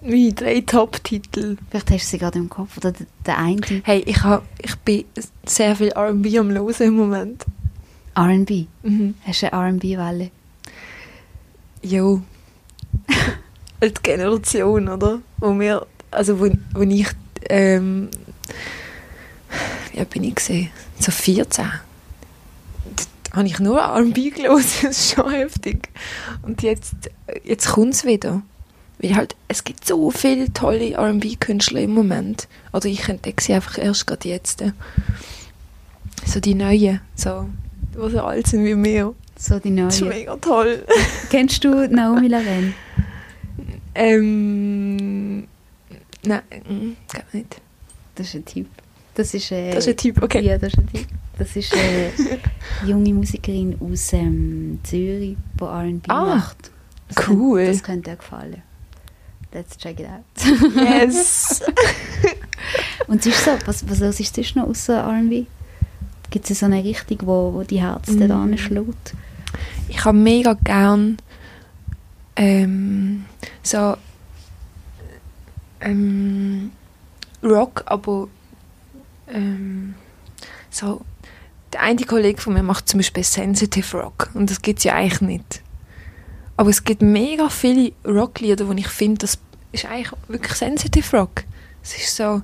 [0.00, 1.56] Meine drei Top-Titel.
[1.70, 2.76] Vielleicht hast du sie gerade im Kopf.
[2.76, 2.92] Oder
[3.26, 3.60] der, eine.
[3.84, 5.04] Hey, ich, hab, ich bin
[5.44, 7.44] sehr viel R&B am Hören im Moment.
[8.14, 8.66] R&B.
[8.82, 9.14] Mhm.
[9.26, 10.30] Hast du eine R&B-Welle?
[11.82, 12.22] Jo.
[13.82, 15.20] die Generation, oder?
[15.38, 17.08] Wo wir, also wo, wo ich,
[17.48, 18.08] ähm,
[19.92, 21.64] ja, bin ich gesehen, so 14.
[23.30, 24.48] Da habe ich nur R&B gelesen,
[24.82, 25.88] das ist schon heftig.
[26.42, 26.94] Und jetzt,
[27.44, 28.42] jetzt kommt es wieder.
[29.00, 32.48] Weil halt, es gibt so viele tolle R&B-Künstler im Moment.
[32.72, 34.64] Oder ich entdecke sie einfach erst gerade jetzt.
[36.26, 37.48] So die neuen, so,
[37.94, 39.14] die so alt sind wie mir.
[39.38, 40.84] So die Das ist mega toll.
[41.30, 42.74] Kennst du Naomi Laren?
[43.94, 45.46] Ähm,
[46.24, 47.60] nein, mm, glaub nicht.
[48.16, 48.66] Das ist ein Typ.
[49.14, 50.40] Das ist, äh, Das ist ein Typ, okay.
[50.40, 51.06] Ja, das ist ein Typ.
[51.38, 52.10] Das ist eine
[52.86, 56.70] junge Musikerin aus ähm, Zürich, die R&B Ah, macht.
[57.08, 57.58] Das cool.
[57.60, 58.62] Könnte, das könnte dir gefallen.
[59.52, 60.74] Let's check it out.
[60.74, 61.62] Yes.
[63.06, 65.46] Und sonst so, was, was hörst du sonst noch außer R&B?
[66.30, 68.24] Gibt es so eine Richtung, wo, wo die Herz Mm.
[68.24, 68.28] mm.
[68.28, 69.14] da anschlägt?
[69.88, 71.18] ich habe mega gern
[72.36, 73.24] ähm,
[73.62, 73.96] so
[75.80, 76.72] ähm,
[77.42, 78.28] Rock, aber
[79.28, 79.94] ähm,
[80.70, 81.00] so
[81.72, 84.94] der eine Kollege von mir macht zum Beispiel Sensitive Rock und das gibt es ja
[84.94, 85.62] eigentlich nicht.
[86.58, 89.38] Aber es gibt mega viele Rocklieder, wo ich finde, das
[89.72, 91.44] ist eigentlich wirklich Sensitive Rock.
[91.82, 92.42] Es ist so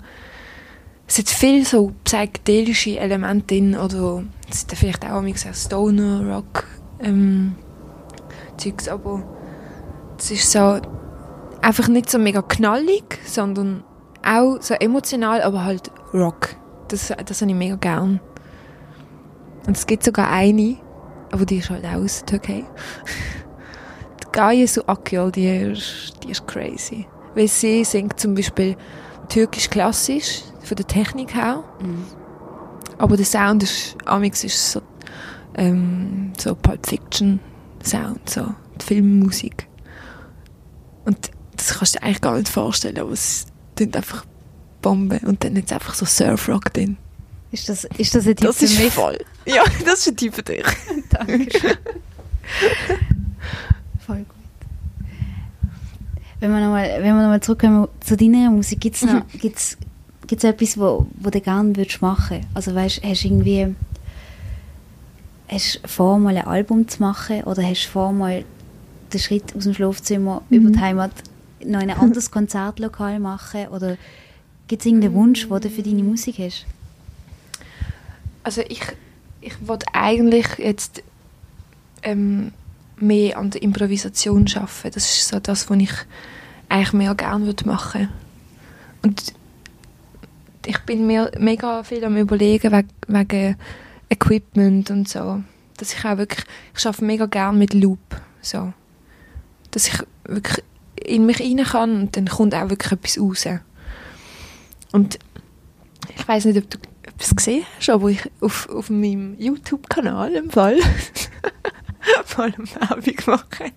[1.06, 6.66] es hat viel so psychedelische Elemente drin oder es ist vielleicht auch so Stoner Rock
[7.00, 7.56] ähm,
[8.56, 9.22] Zeugs, aber
[10.18, 10.80] es ist so
[11.60, 13.84] einfach nicht so mega knallig, sondern
[14.24, 16.56] auch so emotional, aber halt Rock.
[16.88, 18.20] Das, das habe ich mega gern.
[19.66, 20.76] Und es gibt sogar eine,
[21.32, 22.64] aber die ist halt auch aus der Türkei.
[24.35, 27.07] Die Gaye Suakyol, die ist, die ist crazy.
[27.35, 28.76] Weil sie singt zum Beispiel
[29.28, 31.62] türkisch klassisch, von der Technik her.
[31.80, 32.05] Mhm.
[32.99, 34.82] Aber der Sound ist, amix ist so,
[35.57, 37.39] ähm, so Pulp Fiction
[37.82, 39.68] Sound, so die Filmmusik.
[41.05, 44.24] Und das kannst du dir eigentlich gar nicht vorstellen, aber es klingt einfach
[44.82, 46.97] Bombe und dann jetzt einfach so Surfrock drin.
[47.53, 48.93] Ist das, ist das ein Tipp Das für ist mich?
[48.93, 49.18] voll.
[49.47, 50.64] Ja, das ist ein Typ für dich.
[51.11, 51.76] Dankeschön.
[54.07, 55.09] Voll gut.
[56.40, 59.78] Wenn wir nochmal wenn wir zurückkommen zu deiner Musik, gibt es noch gibt's,
[60.26, 62.40] gibt's etwas, wo, wo du gerne würdest machen?
[62.52, 63.74] Also weißt, hast du irgendwie
[65.48, 68.44] hast du vor, mal ein Album zu machen oder hast du vor, mal
[69.12, 71.12] den Schritt aus dem Schlafzimmer über die Heimat
[71.64, 73.68] noch in ein anderes Konzertlokal machen?
[73.68, 73.96] Oder
[74.68, 76.66] gibt es irgendeinen Wunsch, den du für deine Musik hast?
[78.42, 78.82] Also ich,
[79.40, 81.02] ich wollte eigentlich jetzt
[82.02, 82.52] ähm,
[82.97, 84.92] mehr an der Improvisation arbeiten.
[84.92, 85.92] Das ist so das, was ich
[86.68, 88.09] eigentlich mehr gerne würde machen
[89.03, 89.34] Und
[90.66, 93.57] ich bin mir mega viel am überlegen wegen, wegen
[94.09, 95.42] Equipment und so.
[95.76, 96.45] Dass ich auch wirklich,
[96.76, 98.20] ich arbeite mega gerne mit Loop.
[98.40, 98.72] So.
[99.70, 100.64] Dass ich wirklich
[100.95, 103.47] in mich rein kann und dann kommt auch wirklich etwas raus.
[104.92, 105.18] Und
[106.16, 110.51] ich weiß nicht, ob du etwas gesehen hast, aber ich auf, auf meinem YouTube-Kanal im
[110.51, 110.78] Fall
[112.36, 112.57] mal eine
[112.90, 113.72] Werbung machen.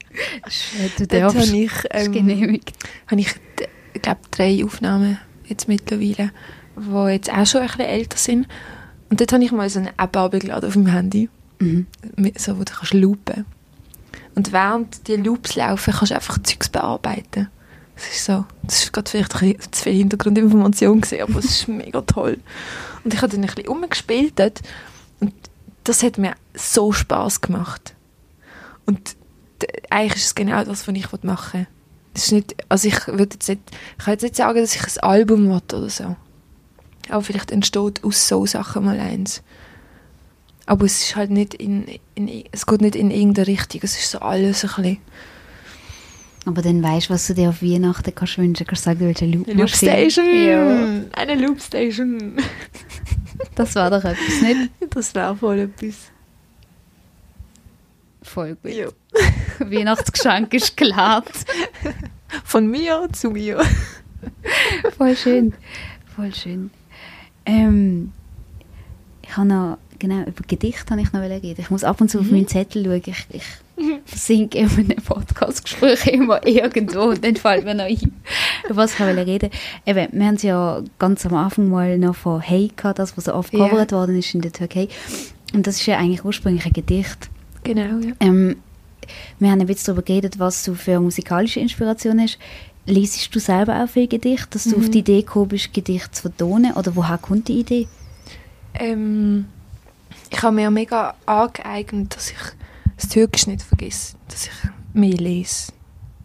[0.98, 1.48] Du Dort darfst.
[1.50, 2.74] habe ich, ähm, genehmigt.
[3.08, 3.36] habe ich,
[4.02, 6.32] glaube, drei Aufnahmen jetzt mittlerweile,
[6.76, 8.48] die jetzt auch schon ein bisschen älter sind.
[9.10, 11.88] Und dort habe ich mal so eine App abgeladen auf meinem Handy, Mhm.
[12.38, 13.46] so, wo du kannst loopen.
[14.36, 17.50] Und während die Loops laufen, kannst du einfach Zeugs bearbeiten.
[17.96, 21.46] Das ist so, das ist gerade vielleicht ein bisschen zu viel Hintergrundinformation gesehen, aber es
[21.46, 22.38] ist mega toll.
[23.04, 24.62] Und ich habe dann ein bisschen umgespielt dort
[25.20, 25.34] und
[25.86, 27.96] das hat mir so Spaß gemacht.
[28.88, 29.16] Und
[29.90, 31.68] eigentlich ist es genau das, was ich machen will.
[32.16, 33.62] Es ist nicht, also ich würde jetzt nicht,
[34.00, 36.16] ich kann jetzt nicht sagen, dass ich ein Album will oder so.
[37.10, 39.44] Aber vielleicht entsteht aus so Sachen mal eins.
[40.66, 41.86] Aber es ist halt nicht in,
[42.16, 44.98] in, es geht nicht in irgendeine Richtung, es ist so alles ein bisschen.
[46.46, 48.66] Aber dann weißt du, was du dir auf Weihnachten kannst wünschen.
[48.66, 50.02] Kannst du sagen, du willst eine Eine Loopmaschine.
[50.02, 50.48] Loopstation!
[50.48, 52.38] Ja, Eine Loopstation!
[53.56, 54.72] das war doch etwas, nicht?
[54.90, 55.96] Das wäre voll etwas.
[58.28, 58.72] Voll gut.
[58.74, 58.88] Ja.
[59.60, 61.26] Weihnachtsgeschenk ist gelad.
[62.44, 63.62] Von mir zu mir.
[64.98, 65.54] Voll schön.
[66.16, 66.70] Voll schön.
[67.46, 68.12] Ähm,
[69.24, 71.56] ich habe noch, genau, über Gedicht habe ich noch reden.
[71.58, 73.02] Ich muss ab und zu auf meinen Zettel schauen.
[73.30, 73.44] Ich,
[74.06, 78.12] ich singe in einem Podcastgespräch immer irgendwo und dann fällt mir noch ein,
[78.66, 79.50] über was ich reden
[79.86, 83.26] Eben, wir haben es ja ganz am Anfang mal noch von Hey gehabt, das, was
[83.26, 83.66] so oft Ja.
[83.66, 84.90] gecovert worden ist in der Türkei.
[85.54, 87.30] Und das ist ja eigentlich ursprünglich ein Gedicht.
[87.68, 88.14] Genau, ja.
[88.22, 88.56] Ähm,
[89.40, 92.40] wir haben ein bisschen darüber geredet, was du für musikalische Inspiration hast.
[92.86, 94.84] Liesest du selber auch viel Gedicht, dass du Mhm.
[94.84, 96.74] auf die Idee gekommen bist, Gedicht zu vertonen?
[96.74, 97.88] Oder woher kommt die Idee?
[98.76, 99.46] Ähm,
[100.30, 102.38] ich habe mir mega angeeignet, dass ich
[102.96, 104.16] das Türkisch nicht vergesse.
[104.30, 104.54] Dass ich
[104.94, 105.74] mehr lese.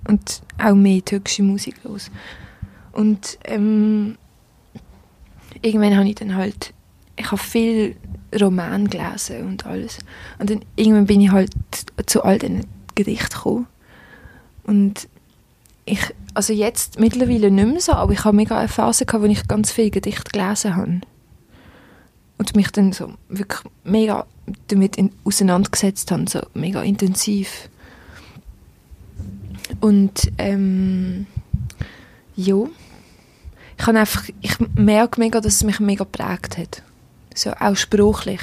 [0.06, 2.10] Und auch mehr türkische Musik los.
[2.92, 4.16] Und ähm,
[5.60, 6.72] irgendwann habe ich dann halt,
[7.16, 7.96] ich habe viel
[8.40, 9.98] Roman gelesen und alles.
[10.38, 11.50] Und dann irgendwann bin ich halt
[12.06, 13.66] zu all diesen Gedichten gekommen.
[14.64, 15.08] Und
[15.84, 16.00] ich,
[16.34, 19.48] also jetzt mittlerweile nicht mehr so, aber ich habe mega eine Phase gehabt, wo ich
[19.48, 21.00] ganz viel Gedicht gelesen habe.
[22.38, 24.26] und mich dann so wirklich mega
[24.68, 27.68] damit in, auseinandergesetzt habe, so mega intensiv.
[29.80, 31.26] Und ähm,
[32.36, 32.56] ja,
[33.78, 36.82] ich habe einfach, ich merke mega, dass es mich mega geprägt hat.
[37.34, 38.40] So auch sprachlich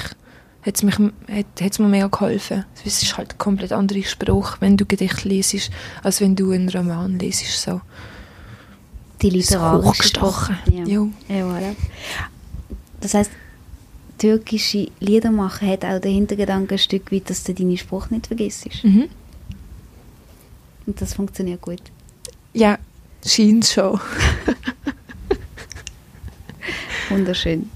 [0.62, 2.64] hat es mich, hat, hat's mir mega geholfen.
[2.84, 5.70] Es ist halt ein komplett anderer Spruch, wenn du Gedicht lesest,
[6.02, 7.62] als wenn du einen Roman lesest.
[7.62, 7.80] So.
[9.22, 10.58] Die literarische hochgestochen.
[10.66, 10.84] Ja.
[10.84, 11.06] Ja.
[11.28, 11.76] Ja, voilà.
[13.00, 13.30] Das heisst,
[14.18, 18.26] türkische Lieder machen hat auch den Hintergedanken ein Stück weit, dass du deine Sprache nicht
[18.26, 18.84] vergisst.
[18.84, 19.08] Mhm.
[20.86, 21.82] Und das funktioniert gut.
[22.52, 22.78] Ja,
[23.24, 23.98] scheint schon.
[27.08, 27.70] Wunderschön.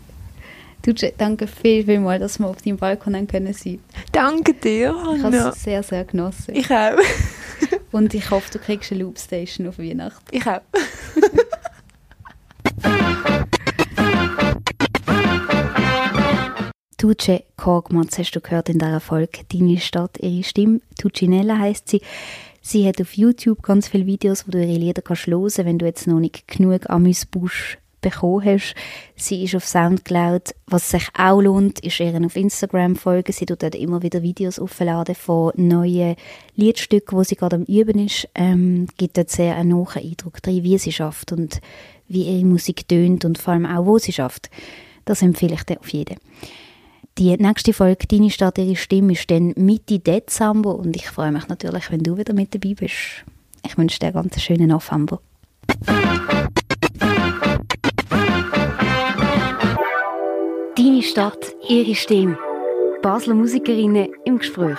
[0.84, 3.78] Tuce, danke viel, viel mal, dass wir auf deinem Balkon haben können sein.
[4.12, 6.54] Danke dir, Ich habe es sehr, sehr genossen.
[6.54, 6.98] Ich auch.
[7.90, 10.26] Und ich hoffe, du kriegst eine Loopstation auf Weihnachten.
[10.30, 10.60] Ich auch.
[16.98, 20.82] Tuce Korgmatz hast du gehört in der Erfolg Deine Stadt, ihre Stimme.
[20.98, 22.02] Tucinella heißt sie.
[22.60, 25.86] Sie hat auf YouTube ganz viele Videos, wo du ihre Lieder kannst hören, wenn du
[25.86, 28.74] jetzt noch nicht genug Amüsbusch bekommen hast.
[29.16, 30.54] Sie ist auf Soundcloud.
[30.66, 33.32] Was sich auch lohnt, ist ihren auf Instagram folgen.
[33.32, 36.16] Sie tut dort immer wieder Videos aufladen von neuen
[36.54, 38.28] Liedstücken, wo sie gerade am Üben ist.
[38.34, 41.60] Ähm, gibt dort sehr einen nahen Eindruck drin, wie sie schafft und
[42.06, 44.50] wie ihre Musik tönt und vor allem auch, wo sie schafft.
[45.04, 46.16] Das empfehle ich dir auf jeden.
[47.16, 51.46] Die nächste Folge «Deine Stadt, ihre Stimme» ist dann Mitte Dezember und ich freue mich
[51.48, 53.24] natürlich, wenn du wieder mit dabei bist.
[53.64, 55.20] Ich wünsche dir einen ganz schönen November.
[61.04, 62.38] Deine Stadt, ihre Stimme.
[63.02, 64.78] Basler Musikerinnen im Gespräch.